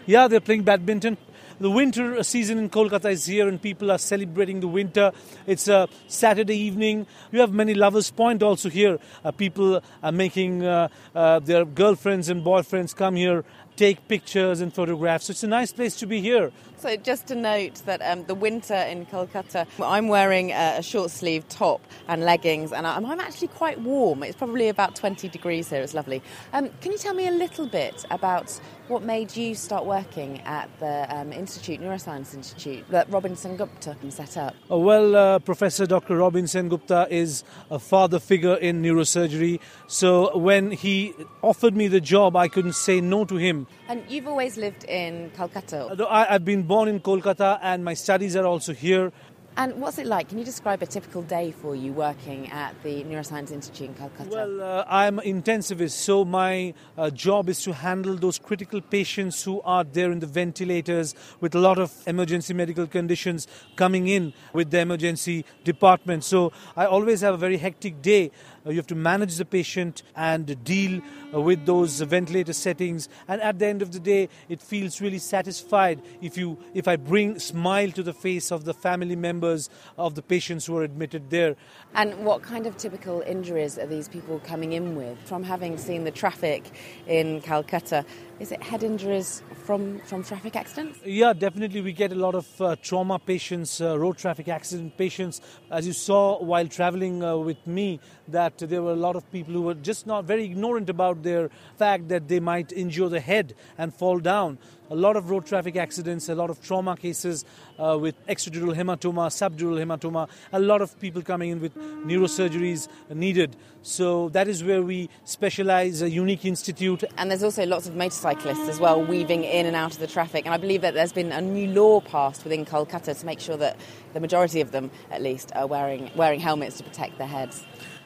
Yeah, 0.05 0.27
they're 0.27 0.41
playing 0.41 0.63
badminton. 0.63 1.17
The 1.57 1.71
winter 1.71 2.21
season 2.21 2.57
in 2.57 2.69
Kolkata 2.69 3.09
is 3.09 3.25
here, 3.25 3.47
and 3.47 3.61
people 3.61 3.91
are 3.91 3.97
celebrating 3.97 4.59
the 4.59 4.67
winter. 4.67 5.13
It's 5.47 5.69
a 5.69 5.87
Saturday 6.07 6.57
evening. 6.57 7.07
You 7.31 7.39
have 7.39 7.53
many 7.53 7.73
lovers' 7.73 8.11
point 8.11 8.43
also 8.43 8.69
here. 8.69 8.99
Uh, 9.23 9.31
people 9.31 9.81
are 10.03 10.11
making 10.11 10.65
uh, 10.65 10.89
uh, 11.15 11.39
their 11.39 11.63
girlfriends 11.63 12.27
and 12.27 12.43
boyfriends 12.43 12.93
come 12.93 13.15
here 13.15 13.45
take 13.75 14.07
pictures 14.07 14.61
and 14.61 14.73
photographs. 14.73 15.25
So 15.25 15.31
it's 15.31 15.43
a 15.43 15.47
nice 15.47 15.71
place 15.71 15.95
to 15.97 16.05
be 16.05 16.21
here. 16.21 16.51
So 16.77 16.95
just 16.97 17.27
to 17.27 17.35
note 17.35 17.75
that 17.85 18.01
um, 18.01 18.25
the 18.25 18.35
winter 18.35 18.75
in 18.75 19.05
Kolkata, 19.05 19.65
I'm 19.81 20.07
wearing 20.07 20.51
a, 20.51 20.81
short 20.81 21.09
sleeve 21.09 21.47
top 21.47 21.81
and 22.07 22.23
leggings, 22.23 22.71
and 22.71 22.85
I'm, 22.85 23.05
I'm, 23.05 23.19
actually 23.19 23.47
quite 23.47 23.79
warm. 23.81 24.23
It's 24.23 24.35
probably 24.35 24.69
about 24.69 24.95
20 24.95 25.29
degrees 25.29 25.69
here. 25.69 25.81
It's 25.81 25.93
lovely. 25.93 26.21
Um, 26.53 26.69
can 26.81 26.91
you 26.91 26.97
tell 26.97 27.13
me 27.13 27.27
a 27.27 27.31
little 27.31 27.65
bit 27.65 28.05
about 28.11 28.59
what 28.87 29.01
made 29.03 29.35
you 29.35 29.55
start 29.55 29.85
working 29.85 30.41
at 30.41 30.69
the 30.79 31.07
um, 31.15 31.33
Institute, 31.33 31.81
Neuroscience 31.81 32.33
Institute, 32.33 32.85
that 32.89 33.09
Robin 33.09 33.33
Sengupta 33.33 33.99
can 33.99 34.11
set 34.11 34.37
up? 34.37 34.55
Uh, 34.69 34.77
well, 34.77 35.15
uh, 35.15 35.39
Professor 35.39 35.87
Dr. 35.87 36.17
Robin 36.17 36.45
Sengupta 36.45 37.09
is 37.09 37.43
a 37.71 37.79
father 37.79 38.19
figure 38.19 38.55
in 38.55 38.83
neurosurgery. 38.83 39.59
So 39.87 40.37
when 40.37 40.71
he 40.71 41.13
offered 41.41 41.75
me 41.75 41.87
the 41.87 42.01
job, 42.01 42.35
I 42.35 42.47
couldn't 42.47 42.75
say 42.75 43.01
no 43.01 43.25
to 43.25 43.37
him. 43.37 43.67
And 43.87 44.03
you've 44.07 44.27
always 44.27 44.57
lived 44.57 44.83
in 44.85 45.31
Calcutta? 45.35 46.07
I, 46.09 46.25
have 46.25 46.45
been 46.45 46.63
born 46.63 46.87
in 46.87 46.99
Kolkata 46.99 47.59
and 47.61 47.83
my 47.83 47.93
studies 47.93 48.35
are 48.35 48.45
also 48.45 48.73
here. 48.73 49.11
And 49.57 49.75
what's 49.79 49.97
it 49.97 50.05
like? 50.05 50.27
Can 50.27 50.37
you 50.37 50.43
describe 50.43 50.81
a 50.81 50.85
typical 50.85 51.21
day 51.21 51.51
for 51.51 51.77
you 51.77 51.93
working 51.93 52.51
at 52.51 52.75
the 52.83 53.05
Neuroscience 53.05 53.51
Institute 53.51 53.87
in 53.87 53.95
Calcutta? 53.95 54.29
Well, 54.29 54.61
uh, 54.61 54.83
I'm 54.85 55.19
intensivist, 55.19 55.91
so 55.91 56.25
my 56.25 56.73
uh, 56.97 57.09
job 57.09 57.47
is 57.47 57.61
to 57.61 57.71
handle 57.71 58.17
those 58.17 58.37
critical 58.37 58.81
patients 58.81 59.41
who 59.43 59.61
are 59.61 59.85
there 59.85 60.11
in 60.11 60.19
the 60.19 60.27
ventilators 60.27 61.15
with 61.39 61.55
a 61.55 61.59
lot 61.59 61.77
of 61.79 61.93
emergency 62.05 62.53
medical 62.53 62.85
conditions 62.85 63.47
coming 63.77 64.09
in 64.09 64.33
with 64.51 64.71
the 64.71 64.79
emergency 64.79 65.45
department. 65.63 66.25
So 66.25 66.51
I 66.75 66.85
always 66.85 67.21
have 67.21 67.35
a 67.35 67.37
very 67.37 67.55
hectic 67.55 68.01
day. 68.01 68.31
Uh, 68.65 68.71
you 68.71 68.77
have 68.77 68.87
to 68.87 68.95
manage 68.95 69.35
the 69.37 69.45
patient 69.45 70.01
and 70.15 70.63
deal 70.63 71.01
uh, 71.33 71.39
with 71.39 71.65
those 71.65 72.01
ventilator 72.01 72.53
settings. 72.53 73.07
And 73.27 73.41
at 73.41 73.59
the 73.59 73.67
end 73.67 73.81
of 73.81 73.91
the 73.91 73.99
day, 73.99 74.29
it 74.49 74.61
feels 74.61 75.01
really 75.01 75.19
satisfied 75.19 76.01
if 76.21 76.37
you 76.37 76.57
if 76.73 76.87
I 76.87 76.95
bring 76.95 77.37
smile 77.39 77.91
to 77.91 78.03
the 78.03 78.13
face 78.13 78.51
of 78.51 78.65
the 78.65 78.73
family 78.73 79.15
members 79.15 79.69
of 79.97 80.15
the 80.15 80.21
patients 80.21 80.65
who 80.65 80.77
are 80.77 80.83
admitted 80.83 81.29
there. 81.29 81.55
And 81.93 82.25
what 82.25 82.41
kind 82.41 82.65
of 82.65 82.77
typical 82.77 83.21
injuries 83.21 83.77
are 83.77 83.85
these 83.85 84.09
people 84.09 84.39
coming 84.39 84.73
in 84.73 84.95
with? 84.95 85.17
From 85.25 85.43
having 85.43 85.77
seen 85.77 86.03
the 86.03 86.11
traffic 86.11 86.71
in 87.07 87.41
Calcutta, 87.41 88.05
is 88.39 88.51
it 88.51 88.61
head 88.61 88.83
injuries 88.83 89.41
from, 89.63 89.99
from 89.99 90.23
traffic 90.23 90.55
accidents? 90.55 90.99
Yeah, 91.05 91.33
definitely. 91.33 91.81
We 91.81 91.93
get 91.93 92.11
a 92.11 92.15
lot 92.15 92.35
of 92.35 92.61
uh, 92.61 92.75
trauma 92.81 93.19
patients, 93.19 93.79
uh, 93.79 93.97
road 93.97 94.17
traffic 94.17 94.47
accident 94.49 94.97
patients. 94.97 95.41
As 95.71 95.87
you 95.87 95.93
saw 95.93 96.41
while 96.43 96.67
traveling 96.67 97.23
uh, 97.23 97.37
with 97.37 97.65
me, 97.65 97.99
that 98.27 98.57
there 98.57 98.81
were 98.81 98.91
a 98.91 98.97
lot 98.97 99.15
of 99.15 99.29
people 99.31 99.53
who 99.53 99.61
were 99.61 99.73
just 99.73 100.05
not 100.05 100.25
very 100.25 100.45
ignorant 100.45 100.89
about 100.89 101.23
their 101.23 101.49
fact 101.77 102.09
that 102.09 102.27
they 102.27 102.39
might 102.39 102.71
injure 102.71 103.07
the 103.07 103.19
head 103.19 103.55
and 103.77 103.93
fall 103.93 104.19
down 104.19 104.57
a 104.89 104.95
lot 104.95 105.15
of 105.15 105.29
road 105.29 105.45
traffic 105.45 105.75
accidents, 105.75 106.29
a 106.29 106.35
lot 106.35 106.49
of 106.49 106.61
trauma 106.61 106.95
cases 106.95 107.45
uh, 107.79 107.97
with 107.99 108.15
extradural 108.27 108.75
hematoma, 108.75 109.27
subdural 109.29 109.83
hematoma, 109.83 110.29
a 110.53 110.59
lot 110.59 110.81
of 110.81 110.99
people 110.99 111.21
coming 111.21 111.49
in 111.51 111.61
with 111.61 111.75
neurosurgeries 111.75 112.87
needed. 113.09 113.55
So 113.81 114.29
that 114.29 114.47
is 114.47 114.63
where 114.63 114.81
we 114.81 115.09
specialize, 115.25 116.01
a 116.01 116.09
unique 116.09 116.45
institute. 116.45 117.03
And 117.17 117.29
there's 117.29 117.43
also 117.43 117.65
lots 117.65 117.87
of 117.87 117.95
motorcyclists 117.95 118.67
as 118.67 118.79
well 118.79 119.03
weaving 119.03 119.43
in 119.43 119.65
and 119.65 119.75
out 119.75 119.93
of 119.93 119.99
the 119.99 120.07
traffic. 120.07 120.45
And 120.45 120.53
I 120.53 120.57
believe 120.57 120.81
that 120.81 120.93
there's 120.93 121.13
been 121.13 121.31
a 121.31 121.41
new 121.41 121.67
law 121.67 122.01
passed 122.01 122.43
within 122.43 122.65
Kolkata 122.65 123.19
to 123.19 123.25
make 123.25 123.39
sure 123.39 123.57
that 123.57 123.77
the 124.13 124.19
majority 124.19 124.61
of 124.61 124.71
them, 124.71 124.89
at 125.11 125.21
least, 125.21 125.51
are 125.55 125.67
wearing, 125.67 126.09
wearing 126.15 126.39
helmets 126.39 126.77
to 126.77 126.83
protect 126.83 127.17
their 127.17 127.27
heads. 127.27 127.63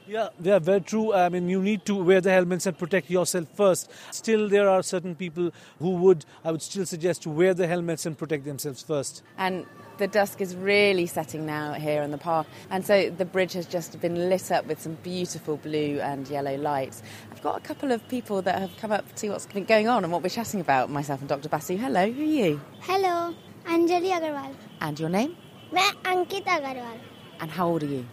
Yeah, 0.08 0.28
yeah, 0.40 0.58
very 0.58 0.80
true. 0.80 1.12
I 1.14 1.28
mean, 1.28 1.48
you 1.48 1.62
need 1.62 1.84
to 1.86 1.94
wear 1.94 2.20
the 2.20 2.30
helmets 2.30 2.66
and 2.66 2.76
protect 2.76 3.10
yourself 3.10 3.48
first. 3.54 3.90
Still, 4.10 4.48
there 4.48 4.68
are 4.68 4.82
certain 4.82 5.14
people 5.14 5.50
who 5.78 5.90
would, 5.90 6.24
I 6.44 6.52
would 6.52 6.62
still 6.62 6.84
suggest 6.86 7.22
to 7.22 7.30
wear 7.30 7.54
the 7.54 7.66
helmets 7.66 8.04
and 8.06 8.16
protect 8.16 8.44
themselves 8.44 8.82
first. 8.82 9.22
And 9.38 9.66
the 9.98 10.06
dusk 10.08 10.40
is 10.40 10.56
really 10.56 11.06
setting 11.06 11.46
now 11.46 11.72
here 11.74 12.02
in 12.02 12.10
the 12.10 12.18
park, 12.18 12.46
and 12.70 12.84
so 12.84 13.10
the 13.10 13.24
bridge 13.24 13.52
has 13.52 13.64
just 13.64 14.00
been 14.00 14.28
lit 14.28 14.50
up 14.50 14.66
with 14.66 14.80
some 14.80 14.94
beautiful 15.04 15.56
blue 15.56 16.00
and 16.00 16.28
yellow 16.28 16.56
lights. 16.56 17.02
I've 17.30 17.42
got 17.42 17.56
a 17.56 17.60
couple 17.60 17.92
of 17.92 18.06
people 18.08 18.42
that 18.42 18.58
have 18.58 18.76
come 18.76 18.90
up 18.90 19.08
to 19.08 19.16
see 19.18 19.30
what's 19.30 19.46
been 19.46 19.64
going 19.64 19.88
on 19.88 20.02
and 20.02 20.12
what 20.12 20.22
we're 20.22 20.30
chatting 20.30 20.60
about, 20.60 20.90
myself 20.90 21.20
and 21.20 21.28
Dr. 21.28 21.48
Basu. 21.48 21.76
Hello, 21.76 22.10
who 22.10 22.22
are 22.22 22.24
you? 22.24 22.60
Hello, 22.80 23.34
Anjali 23.66 24.10
Agarwal. 24.10 24.54
And 24.80 24.98
your 24.98 25.08
name? 25.08 25.36
मैं 25.74 25.90
अंकित 26.06 26.48
Agarwal 26.48 26.98
And 27.40 27.50
how 27.50 27.68
old 27.68 27.82
are 27.82 27.86
you? 27.86 28.04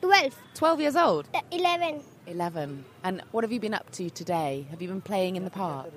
Twelve. 0.00 0.34
12 0.54 0.80
years 0.80 0.96
old? 0.96 1.28
Eleven. 1.52 2.02
11. 2.26 2.84
And 3.02 3.22
what 3.32 3.44
have 3.44 3.52
you 3.52 3.60
been 3.60 3.74
up 3.74 3.90
to 3.92 4.10
today? 4.10 4.66
Have 4.70 4.82
you 4.82 4.88
been 4.88 5.00
playing 5.00 5.36
in 5.36 5.44
the 5.44 5.50
park? 5.50 5.92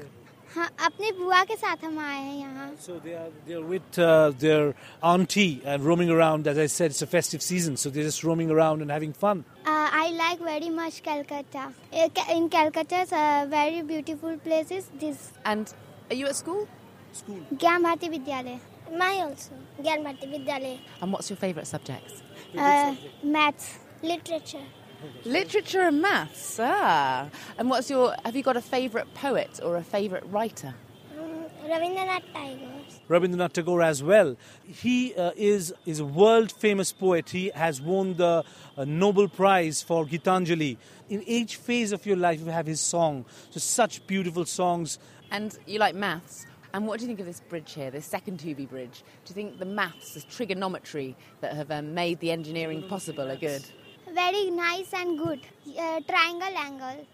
हाँ 0.55 0.69
अपने 0.85 1.11
बुआ 1.11 1.43
के 1.43 1.55
साथ 1.55 1.83
हम 1.83 1.97
आए 1.99 2.19
हैं 2.23 2.37
यहाँ 2.39 2.67
So 2.79 2.93
they 2.99 3.13
are 3.13 3.29
they're 3.47 3.61
with 3.71 3.99
uh, 3.99 4.31
their 4.43 4.75
auntie 5.03 5.61
and 5.65 5.83
roaming 5.83 6.09
around. 6.09 6.47
As 6.47 6.57
I 6.57 6.67
said, 6.67 6.91
it's 6.91 7.01
a 7.01 7.07
festive 7.07 7.41
season, 7.41 7.75
so 7.75 7.89
they're 7.89 8.03
just 8.03 8.23
roaming 8.23 8.49
around 8.49 8.81
and 8.81 8.89
having 8.89 9.11
fun. 9.11 9.43
Uh, 9.65 9.89
I 9.91 10.11
like 10.11 10.39
very 10.39 10.69
much 10.69 11.03
Calcutta. 11.03 11.73
Uh, 11.93 12.09
In 12.37 12.49
Calcutta, 12.49 13.05
uh, 13.11 13.45
very 13.49 13.81
beautiful 13.81 14.37
places. 14.37 14.89
This 14.99 15.31
And 15.45 15.73
are 16.09 16.15
you 16.15 16.27
at 16.27 16.35
school? 16.37 16.67
School. 17.11 17.41
Gyan 17.53 17.83
Bharati 17.83 18.09
विद्यालय. 18.09 18.59
My 18.97 19.13
also. 19.19 19.51
and 21.00 21.12
what's 21.12 21.30
your 21.30 21.36
favourite 21.36 21.66
subjects? 21.66 22.22
Uh, 22.56 22.94
maths, 23.22 23.78
literature. 24.02 24.64
Literature 25.24 25.82
and 25.82 26.00
maths, 26.00 26.58
ah. 26.60 27.28
And 27.58 27.70
what's 27.70 27.90
your, 27.90 28.14
have 28.24 28.36
you 28.36 28.42
got 28.42 28.56
a 28.56 28.60
favourite 28.60 29.12
poet 29.14 29.60
or 29.62 29.76
a 29.76 29.82
favourite 29.82 30.30
writer? 30.30 30.74
Mm, 31.16 31.50
Rabindranath 31.68 32.22
Tagore. 32.32 32.68
Rabindranath 33.08 33.52
Tagore 33.52 33.82
as 33.82 34.02
well. 34.02 34.36
He 34.64 35.14
uh, 35.14 35.32
is, 35.36 35.74
is 35.86 36.00
a 36.00 36.04
world 36.04 36.52
famous 36.52 36.92
poet. 36.92 37.30
He 37.30 37.50
has 37.54 37.80
won 37.80 38.14
the 38.14 38.44
uh, 38.76 38.84
Nobel 38.84 39.28
Prize 39.28 39.82
for 39.82 40.06
Gitanjali. 40.06 40.76
In 41.08 41.22
each 41.26 41.56
phase 41.56 41.92
of 41.92 42.06
your 42.06 42.16
life, 42.16 42.40
you 42.40 42.46
have 42.46 42.66
his 42.66 42.80
song. 42.80 43.24
So, 43.50 43.58
such 43.58 44.06
beautiful 44.06 44.44
songs. 44.44 44.98
And 45.30 45.58
you 45.66 45.78
like 45.78 45.94
maths? 45.94 46.46
And 46.74 46.86
what 46.86 46.98
do 46.98 47.04
you 47.04 47.08
think 47.08 47.20
of 47.20 47.26
this 47.26 47.40
bridge 47.40 47.74
here, 47.74 47.90
this 47.90 48.06
second 48.06 48.38
Tubi 48.38 48.68
bridge? 48.68 49.04
Do 49.24 49.30
you 49.30 49.34
think 49.34 49.58
the 49.58 49.66
maths, 49.66 50.14
the 50.14 50.22
trigonometry 50.22 51.16
that 51.40 51.54
have 51.54 51.70
um, 51.70 51.94
made 51.94 52.20
the 52.20 52.30
engineering 52.30 52.82
possible 52.88 53.30
are 53.30 53.36
good? 53.36 53.62
Very 54.12 54.50
nice 54.50 54.92
and 54.94 55.18
good. 55.18 55.40
Uh, 55.78 56.00
triangle 56.08 56.56
angle. 56.56 57.06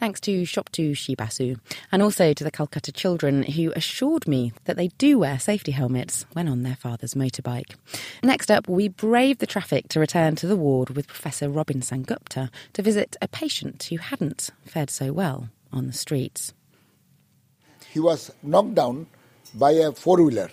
Thanks 0.00 0.20
to 0.22 0.42
Saptarshi 0.42 1.16
Basu 1.16 1.56
and 1.92 2.02
also 2.02 2.32
to 2.32 2.42
the 2.42 2.50
Calcutta 2.50 2.90
children 2.90 3.44
who 3.44 3.72
assured 3.76 4.26
me 4.26 4.52
that 4.64 4.76
they 4.76 4.88
do 4.98 5.18
wear 5.20 5.38
safety 5.38 5.72
helmets 5.72 6.26
when 6.32 6.48
on 6.48 6.62
their 6.62 6.76
father's 6.76 7.14
motorbike. 7.14 7.74
Next 8.22 8.50
up, 8.50 8.68
we 8.68 8.88
brave 8.88 9.38
the 9.38 9.46
traffic 9.46 9.88
to 9.90 10.00
return 10.00 10.34
to 10.36 10.46
the 10.46 10.56
ward 10.56 10.90
with 10.90 11.06
Professor 11.06 11.48
Robin 11.48 11.80
Sengupta 11.80 12.50
to 12.72 12.82
visit 12.82 13.16
a 13.22 13.28
patient 13.28 13.84
who 13.84 13.98
hadn't 13.98 14.50
fared 14.64 14.90
so 14.90 15.12
well 15.12 15.50
on 15.72 15.86
the 15.86 15.92
streets. 15.92 16.54
He 17.92 18.00
was 18.00 18.30
knocked 18.42 18.74
down 18.74 19.06
by 19.54 19.72
a 19.72 19.92
four 19.92 20.22
wheeler 20.22 20.50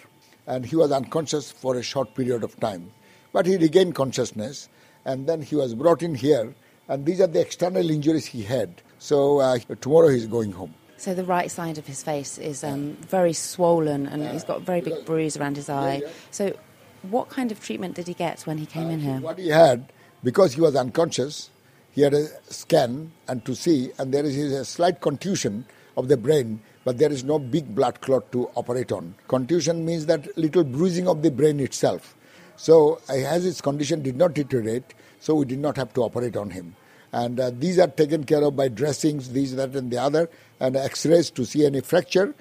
and 0.48 0.66
he 0.66 0.76
was 0.76 0.92
unconscious 0.92 1.52
for 1.52 1.76
a 1.76 1.84
short 1.84 2.16
period 2.16 2.44
of 2.44 2.60
time. 2.60 2.92
But 3.34 3.46
he 3.46 3.58
regained 3.58 3.96
consciousness 3.96 4.70
and 5.04 5.28
then 5.28 5.42
he 5.42 5.56
was 5.56 5.76
brought 5.76 6.02
in 6.02 6.16
here 6.16 6.56
and 6.88 7.06
these 7.06 7.20
are 7.20 7.28
the 7.28 7.42
external 7.42 7.90
injuries 7.90 8.26
he 8.26 8.44
had. 8.44 8.82
So 9.00 9.40
uh, 9.40 9.60
tomorrow 9.82 10.10
he's 10.10 10.28
going 10.28 10.52
home. 10.52 10.74
So 10.98 11.14
the 11.14 11.26
right 11.26 11.52
side 11.52 11.78
of 11.78 11.88
his 11.88 12.02
face 12.04 12.38
is 12.38 12.64
um, 12.64 12.94
very 13.02 13.34
swollen 13.34 14.08
and 14.08 14.26
he's 14.30 14.44
got 14.44 14.58
a 14.58 14.62
very 14.62 14.82
big 14.82 15.06
bruise 15.06 15.36
around 15.36 15.58
his 15.58 15.70
eye. 15.70 16.04
So 16.32 16.56
what 17.04 17.30
kind 17.30 17.52
of 17.52 17.60
treatment 17.60 17.96
did 17.96 18.08
he 18.08 18.14
get 18.14 18.42
when 18.42 18.58
he 18.58 18.66
came 18.66 18.90
in 18.90 19.00
here? 19.02 19.20
What 19.20 19.38
he 19.38 19.50
had, 19.50 19.92
because 20.24 20.54
he 20.54 20.62
was 20.62 20.76
unconscious, 20.76 21.50
he 21.92 22.02
had 22.02 22.14
a 22.14 22.28
scan 22.52 23.12
and 23.28 23.44
to 23.46 23.56
see, 23.56 23.92
and 23.98 24.14
there 24.14 24.26
is 24.26 24.38
a 24.38 24.66
slight 24.66 25.02
contusion 25.02 25.66
of 25.98 26.08
the 26.08 26.18
brain, 26.18 26.62
but 26.86 27.00
there 27.00 27.12
is 27.12 27.26
no 27.26 27.38
big 27.38 27.76
blood 27.76 28.00
clot 28.00 28.32
to 28.32 28.48
operate 28.56 28.92
on. 28.92 29.16
Contusion 29.28 29.84
means 29.84 30.06
that 30.06 30.38
little 30.38 30.64
bruising 30.64 31.08
of 31.10 31.22
the 31.24 31.32
brain 31.32 31.60
itself. 31.60 32.16
So 32.56 33.02
as 33.10 33.44
his 33.44 33.60
condition 33.60 34.02
did 34.02 34.16
not 34.16 34.34
deteriorate, 34.34 34.94
so 35.20 35.36
we 35.36 35.46
did 35.46 35.60
not 35.60 35.76
have 35.76 35.94
to 35.96 36.02
operate 36.02 36.38
on 36.38 36.52
him. 36.52 36.76
And 37.12 37.40
uh, 37.40 37.52
these 37.58 37.80
are 37.80 37.88
taken 37.88 38.24
care 38.24 38.44
of 38.44 38.56
by 38.56 38.68
dressings, 38.68 39.32
these, 39.32 39.56
that, 39.56 39.76
and 39.76 39.90
the 39.90 39.98
other, 39.98 40.30
and 40.60 40.76
X-rays 40.76 41.32
to 41.32 41.46
see 41.46 41.66
any 41.66 41.82
fracture. 41.82 42.36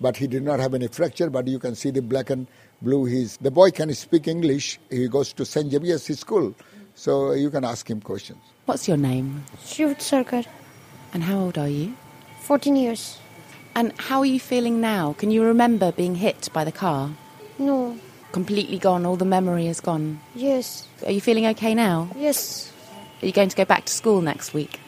But 0.00 0.16
he 0.16 0.26
did 0.26 0.44
not 0.44 0.60
have 0.60 0.74
any 0.74 0.86
fracture. 0.86 1.28
But 1.28 1.48
you 1.48 1.58
can 1.58 1.74
see 1.74 1.90
the 1.90 2.02
black 2.02 2.30
and 2.30 2.46
blue. 2.82 3.06
He's 3.06 3.36
the 3.38 3.50
boy 3.50 3.70
can 3.70 3.92
speak 3.94 4.28
English. 4.28 4.78
He 4.90 5.08
goes 5.08 5.32
to 5.32 5.44
Saint 5.44 5.72
Xavier's 5.72 6.04
school, 6.18 6.54
so 6.94 7.32
you 7.32 7.50
can 7.50 7.64
ask 7.64 7.90
him 7.90 8.00
questions. 8.00 8.38
What's 8.66 8.86
your 8.86 8.96
name? 8.98 9.44
Shiv 9.64 9.98
Sarkar. 9.98 10.46
And 11.12 11.24
how 11.24 11.38
old 11.38 11.58
are 11.58 11.68
you? 11.68 11.94
14 12.42 12.76
years. 12.76 13.18
And 13.74 13.92
how 13.98 14.20
are 14.20 14.26
you 14.26 14.40
feeling 14.40 14.80
now? 14.80 15.14
Can 15.18 15.30
you 15.30 15.42
remember 15.44 15.92
being 15.92 16.16
hit 16.16 16.48
by 16.52 16.64
the 16.64 16.72
car? 16.72 17.10
No. 17.58 17.96
Completely 18.32 18.78
gone, 18.78 19.06
all 19.06 19.16
the 19.16 19.24
memory 19.24 19.66
is 19.66 19.80
gone. 19.80 20.20
Yes. 20.34 20.86
Are 21.06 21.12
you 21.12 21.20
feeling 21.20 21.46
okay 21.46 21.74
now? 21.74 22.08
Yes. 22.16 22.72
Are 23.22 23.26
you 23.26 23.32
going 23.32 23.48
to 23.48 23.56
go 23.56 23.64
back 23.64 23.84
to 23.86 23.92
school 23.92 24.20
next 24.20 24.52
week? 24.52 24.80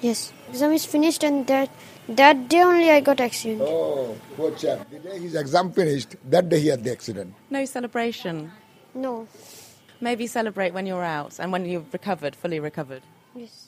Yes. 0.00 0.32
Exam 0.48 0.72
is 0.72 0.84
finished 0.84 1.24
and 1.24 1.46
that 1.46 1.70
that 2.08 2.48
day 2.48 2.62
only 2.62 2.90
I 2.90 3.00
got 3.00 3.20
accident. 3.20 3.62
Oh, 3.62 4.16
poor 4.36 4.52
chap. 4.52 4.88
The 4.90 4.98
day 5.00 5.18
his 5.18 5.34
exam 5.34 5.72
finished, 5.72 6.14
that 6.30 6.48
day 6.48 6.60
he 6.60 6.68
had 6.68 6.84
the 6.84 6.92
accident. 6.92 7.34
No 7.50 7.64
celebration. 7.64 8.52
No. 8.94 9.26
Maybe 10.00 10.26
celebrate 10.26 10.72
when 10.72 10.86
you're 10.86 11.02
out 11.02 11.38
and 11.40 11.50
when 11.50 11.64
you've 11.66 11.92
recovered, 11.92 12.36
fully 12.36 12.60
recovered. 12.60 13.02
Yes. 13.34 13.65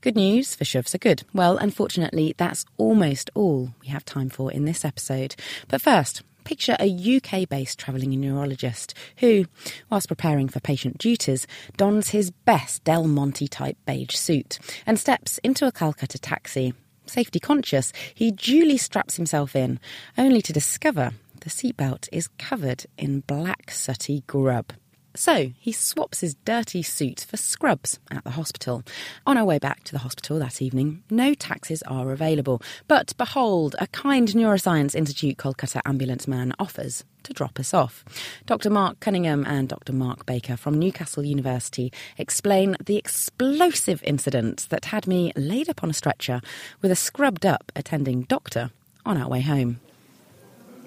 Good 0.00 0.16
news 0.16 0.54
for 0.54 0.64
Shuvs 0.64 0.94
are 0.94 0.98
good. 0.98 1.24
Well, 1.32 1.56
unfortunately, 1.56 2.34
that's 2.36 2.64
almost 2.76 3.30
all 3.34 3.70
we 3.80 3.88
have 3.88 4.04
time 4.04 4.28
for 4.28 4.52
in 4.52 4.64
this 4.64 4.84
episode. 4.84 5.34
But 5.68 5.80
first, 5.80 6.22
picture 6.44 6.76
a 6.78 7.16
UK 7.16 7.48
based 7.48 7.78
travelling 7.78 8.10
neurologist 8.10 8.94
who, 9.18 9.46
whilst 9.90 10.08
preparing 10.08 10.48
for 10.48 10.60
patient 10.60 10.98
duties, 10.98 11.46
dons 11.76 12.10
his 12.10 12.30
best 12.30 12.84
Del 12.84 13.06
Monte 13.06 13.48
type 13.48 13.76
beige 13.86 14.14
suit 14.14 14.58
and 14.86 14.98
steps 14.98 15.38
into 15.38 15.66
a 15.66 15.72
Calcutta 15.72 16.18
taxi. 16.18 16.74
Safety 17.06 17.40
conscious, 17.40 17.92
he 18.14 18.30
duly 18.30 18.78
straps 18.78 19.16
himself 19.16 19.54
in, 19.54 19.78
only 20.16 20.40
to 20.42 20.52
discover 20.52 21.12
the 21.40 21.50
seatbelt 21.50 22.08
is 22.10 22.28
covered 22.38 22.86
in 22.96 23.20
black 23.20 23.70
sooty 23.70 24.22
grub. 24.26 24.72
So 25.16 25.52
he 25.58 25.70
swaps 25.70 26.20
his 26.20 26.34
dirty 26.44 26.82
suit 26.82 27.24
for 27.28 27.36
scrubs 27.36 28.00
at 28.10 28.24
the 28.24 28.30
hospital. 28.30 28.82
On 29.26 29.38
our 29.38 29.44
way 29.44 29.58
back 29.58 29.84
to 29.84 29.92
the 29.92 30.00
hospital 30.00 30.40
that 30.40 30.60
evening, 30.60 31.04
no 31.08 31.34
taxis 31.34 31.82
are 31.84 32.10
available. 32.10 32.60
But 32.88 33.16
behold, 33.16 33.76
a 33.78 33.86
kind 33.88 34.26
Neuroscience 34.28 34.94
Institute 34.94 35.36
Kolkata 35.36 35.80
ambulance 35.84 36.26
man 36.26 36.52
offers 36.58 37.04
to 37.22 37.32
drop 37.32 37.60
us 37.60 37.72
off. 37.72 38.04
Dr. 38.46 38.70
Mark 38.70 38.98
Cunningham 38.98 39.44
and 39.46 39.68
Dr. 39.68 39.92
Mark 39.92 40.26
Baker 40.26 40.56
from 40.56 40.78
Newcastle 40.78 41.24
University 41.24 41.92
explain 42.18 42.76
the 42.84 42.96
explosive 42.96 44.02
incident 44.02 44.66
that 44.70 44.86
had 44.86 45.06
me 45.06 45.32
laid 45.36 45.68
up 45.68 45.84
on 45.84 45.90
a 45.90 45.94
stretcher 45.94 46.40
with 46.82 46.90
a 46.90 46.96
scrubbed 46.96 47.46
up 47.46 47.70
attending 47.76 48.22
doctor 48.22 48.70
on 49.06 49.16
our 49.16 49.28
way 49.28 49.40
home. 49.42 49.80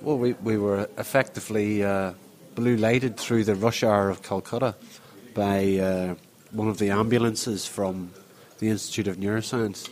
Well, 0.02 0.18
we, 0.18 0.34
we 0.34 0.58
were 0.58 0.90
effectively 0.98 1.84
uh, 1.84 2.14
blue 2.58 2.76
lighted 2.76 3.18
through 3.18 3.44
the 3.44 3.54
rush 3.54 3.84
hour 3.84 4.10
of 4.10 4.24
Calcutta 4.24 4.74
by 5.36 5.78
uh, 5.78 6.16
one 6.50 6.68
of 6.68 6.80
the 6.80 6.90
ambulances 6.90 7.68
from 7.68 8.12
the 8.58 8.68
Institute 8.68 9.08
of 9.08 9.18
Neuroscience 9.18 9.88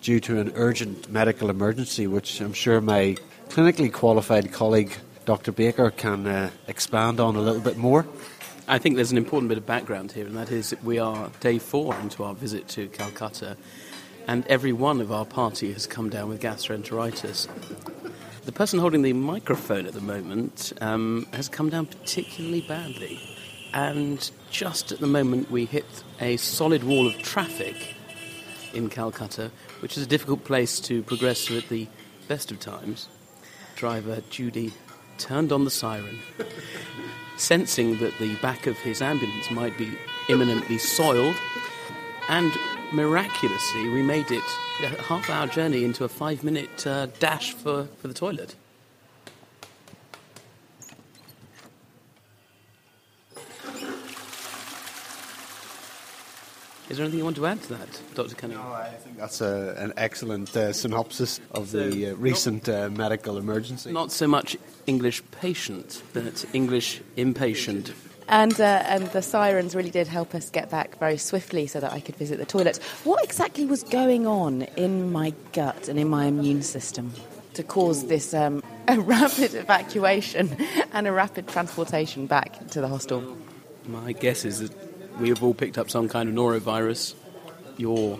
due 0.00 0.18
to 0.18 0.40
an 0.40 0.50
urgent 0.56 1.08
medical 1.12 1.48
emergency, 1.48 2.08
which 2.08 2.40
I'm 2.40 2.54
sure 2.54 2.80
my 2.80 3.16
clinically 3.50 3.92
qualified 3.92 4.52
colleague 4.52 4.92
Dr. 5.26 5.52
Baker 5.52 5.92
can 5.92 6.26
uh, 6.26 6.50
expand 6.66 7.20
on 7.20 7.36
a 7.36 7.40
little 7.40 7.60
bit 7.60 7.76
more. 7.76 8.04
I 8.66 8.78
think 8.78 8.96
there's 8.96 9.12
an 9.12 9.18
important 9.18 9.48
bit 9.48 9.58
of 9.58 9.64
background 9.64 10.10
here, 10.10 10.26
and 10.26 10.36
that 10.36 10.50
is 10.50 10.74
we 10.82 10.98
are 10.98 11.30
day 11.38 11.60
four 11.60 11.94
into 12.00 12.24
our 12.24 12.34
visit 12.34 12.66
to 12.70 12.88
Calcutta, 12.88 13.56
and 14.26 14.44
every 14.48 14.72
one 14.72 15.00
of 15.00 15.12
our 15.12 15.24
party 15.24 15.72
has 15.72 15.86
come 15.86 16.10
down 16.10 16.28
with 16.28 16.42
gastroenteritis. 16.42 17.46
The 18.44 18.50
person 18.50 18.80
holding 18.80 19.02
the 19.02 19.12
microphone 19.12 19.86
at 19.86 19.92
the 19.92 20.00
moment 20.00 20.72
um, 20.80 21.28
has 21.32 21.48
come 21.48 21.70
down 21.70 21.86
particularly 21.86 22.60
badly, 22.62 23.20
and 23.72 24.28
just 24.50 24.90
at 24.90 24.98
the 24.98 25.06
moment 25.06 25.48
we 25.48 25.64
hit 25.64 25.86
a 26.20 26.36
solid 26.38 26.82
wall 26.82 27.06
of 27.06 27.16
traffic 27.18 27.94
in 28.74 28.88
Calcutta, 28.88 29.52
which 29.78 29.96
is 29.96 30.02
a 30.02 30.08
difficult 30.08 30.42
place 30.42 30.80
to 30.80 31.04
progress 31.04 31.46
through 31.46 31.58
at 31.58 31.68
the 31.68 31.86
best 32.26 32.50
of 32.50 32.58
times. 32.58 33.08
Driver 33.76 34.20
Judy 34.28 34.72
turned 35.18 35.52
on 35.52 35.64
the 35.64 35.70
siren, 35.70 36.18
sensing 37.36 37.98
that 37.98 38.18
the 38.18 38.34
back 38.36 38.66
of 38.66 38.76
his 38.78 39.00
ambulance 39.02 39.52
might 39.52 39.78
be 39.78 39.96
imminently 40.28 40.78
soiled, 40.78 41.36
and 42.28 42.52
miraculously 42.92 43.88
we 43.88 44.02
made 44.02 44.30
it 44.30 44.42
a 44.82 45.02
half 45.02 45.28
hour 45.30 45.46
journey 45.46 45.84
into 45.84 46.04
a 46.04 46.08
five 46.08 46.44
minute 46.44 46.86
uh, 46.86 47.06
dash 47.18 47.54
for, 47.54 47.86
for 48.00 48.08
the 48.08 48.14
toilet. 48.14 48.54
Is 56.92 56.98
there 56.98 57.04
anything 57.04 57.20
you 57.20 57.24
want 57.24 57.36
to 57.36 57.46
add 57.46 57.62
to 57.62 57.68
that, 57.70 58.02
Dr. 58.14 58.34
Cunningham? 58.34 58.68
No, 58.68 58.74
I 58.74 58.90
think 58.90 59.16
that's 59.16 59.40
a, 59.40 59.74
an 59.78 59.94
excellent 59.96 60.54
uh, 60.54 60.74
synopsis 60.74 61.40
of 61.52 61.70
the 61.70 62.10
uh, 62.10 62.14
recent 62.16 62.68
uh, 62.68 62.90
medical 62.90 63.38
emergency. 63.38 63.92
Not 63.92 64.12
so 64.12 64.28
much 64.28 64.58
English 64.86 65.22
patient, 65.30 66.02
but 66.12 66.44
English 66.52 67.00
impatient. 67.16 67.94
And, 68.28 68.58
uh, 68.60 68.82
and 68.86 69.06
the 69.08 69.22
sirens 69.22 69.74
really 69.74 69.90
did 69.90 70.08
help 70.08 70.34
us 70.34 70.50
get 70.50 70.70
back 70.70 70.98
very 70.98 71.18
swiftly 71.18 71.66
so 71.66 71.80
that 71.80 71.92
I 71.92 72.00
could 72.00 72.16
visit 72.16 72.38
the 72.38 72.46
toilet. 72.46 72.78
What 73.04 73.22
exactly 73.24 73.66
was 73.66 73.82
going 73.82 74.26
on 74.26 74.62
in 74.76 75.12
my 75.12 75.34
gut 75.52 75.88
and 75.88 75.98
in 75.98 76.08
my 76.08 76.26
immune 76.26 76.62
system 76.62 77.12
to 77.54 77.62
cause 77.62 78.06
this 78.06 78.32
um, 78.32 78.62
a 78.88 78.98
rapid 78.98 79.54
evacuation 79.54 80.56
and 80.92 81.06
a 81.06 81.12
rapid 81.12 81.48
transportation 81.48 82.26
back 82.26 82.66
to 82.68 82.80
the 82.80 82.88
hostel? 82.88 83.36
My 83.86 84.12
guess 84.12 84.44
is 84.44 84.60
that 84.60 85.18
we 85.20 85.28
have 85.28 85.42
all 85.42 85.54
picked 85.54 85.78
up 85.78 85.90
some 85.90 86.08
kind 86.08 86.28
of 86.28 86.34
norovirus. 86.34 87.14
Your 87.76 88.18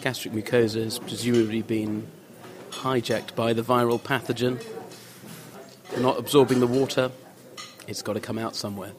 gastric 0.00 0.34
mucosa 0.34 0.82
has 0.84 0.98
presumably 0.98 1.62
been 1.62 2.06
hijacked 2.70 3.34
by 3.34 3.52
the 3.52 3.62
viral 3.62 4.00
pathogen. 4.00 4.62
You're 5.92 6.00
not 6.00 6.18
absorbing 6.18 6.60
the 6.60 6.66
water, 6.66 7.10
it's 7.86 8.02
got 8.02 8.14
to 8.14 8.20
come 8.20 8.38
out 8.38 8.56
somewhere. 8.56 8.92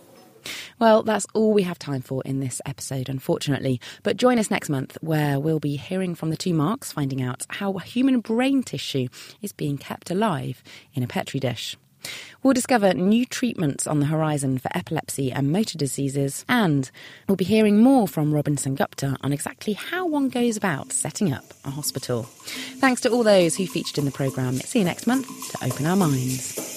Well, 0.79 1.03
that's 1.03 1.27
all 1.33 1.53
we 1.53 1.63
have 1.63 1.79
time 1.79 2.01
for 2.01 2.21
in 2.23 2.39
this 2.39 2.61
episode, 2.65 3.09
unfortunately. 3.09 3.79
But 4.03 4.17
join 4.17 4.39
us 4.39 4.51
next 4.51 4.69
month, 4.69 4.97
where 5.01 5.39
we'll 5.39 5.59
be 5.59 5.75
hearing 5.77 6.15
from 6.15 6.29
the 6.29 6.37
two 6.37 6.53
Marks, 6.53 6.91
finding 6.91 7.21
out 7.21 7.45
how 7.49 7.73
human 7.73 8.19
brain 8.19 8.63
tissue 8.63 9.07
is 9.41 9.51
being 9.51 9.77
kept 9.77 10.11
alive 10.11 10.63
in 10.93 11.03
a 11.03 11.07
petri 11.07 11.39
dish. 11.39 11.77
We'll 12.43 12.53
discover 12.53 12.93
new 12.93 13.25
treatments 13.25 13.87
on 13.87 13.99
the 13.99 14.05
horizon 14.05 14.59
for 14.59 14.69
epilepsy 14.75 15.31
and 15.31 15.51
motor 15.51 15.77
diseases, 15.77 16.45
and 16.47 16.89
we'll 17.27 17.35
be 17.35 17.45
hearing 17.45 17.81
more 17.81 18.07
from 18.07 18.33
Robin 18.33 18.55
Sengupta 18.55 19.17
on 19.21 19.33
exactly 19.33 19.73
how 19.73 20.05
one 20.05 20.29
goes 20.29 20.57
about 20.57 20.93
setting 20.93 21.33
up 21.33 21.43
a 21.65 21.71
hospital. 21.71 22.23
Thanks 22.79 23.01
to 23.01 23.09
all 23.09 23.23
those 23.23 23.55
who 23.55 23.67
featured 23.67 23.97
in 23.97 24.05
the 24.05 24.11
programme. 24.11 24.55
See 24.55 24.79
you 24.79 24.85
next 24.85 25.07
month 25.07 25.27
to 25.51 25.65
open 25.65 25.85
our 25.85 25.95
minds. 25.95 26.76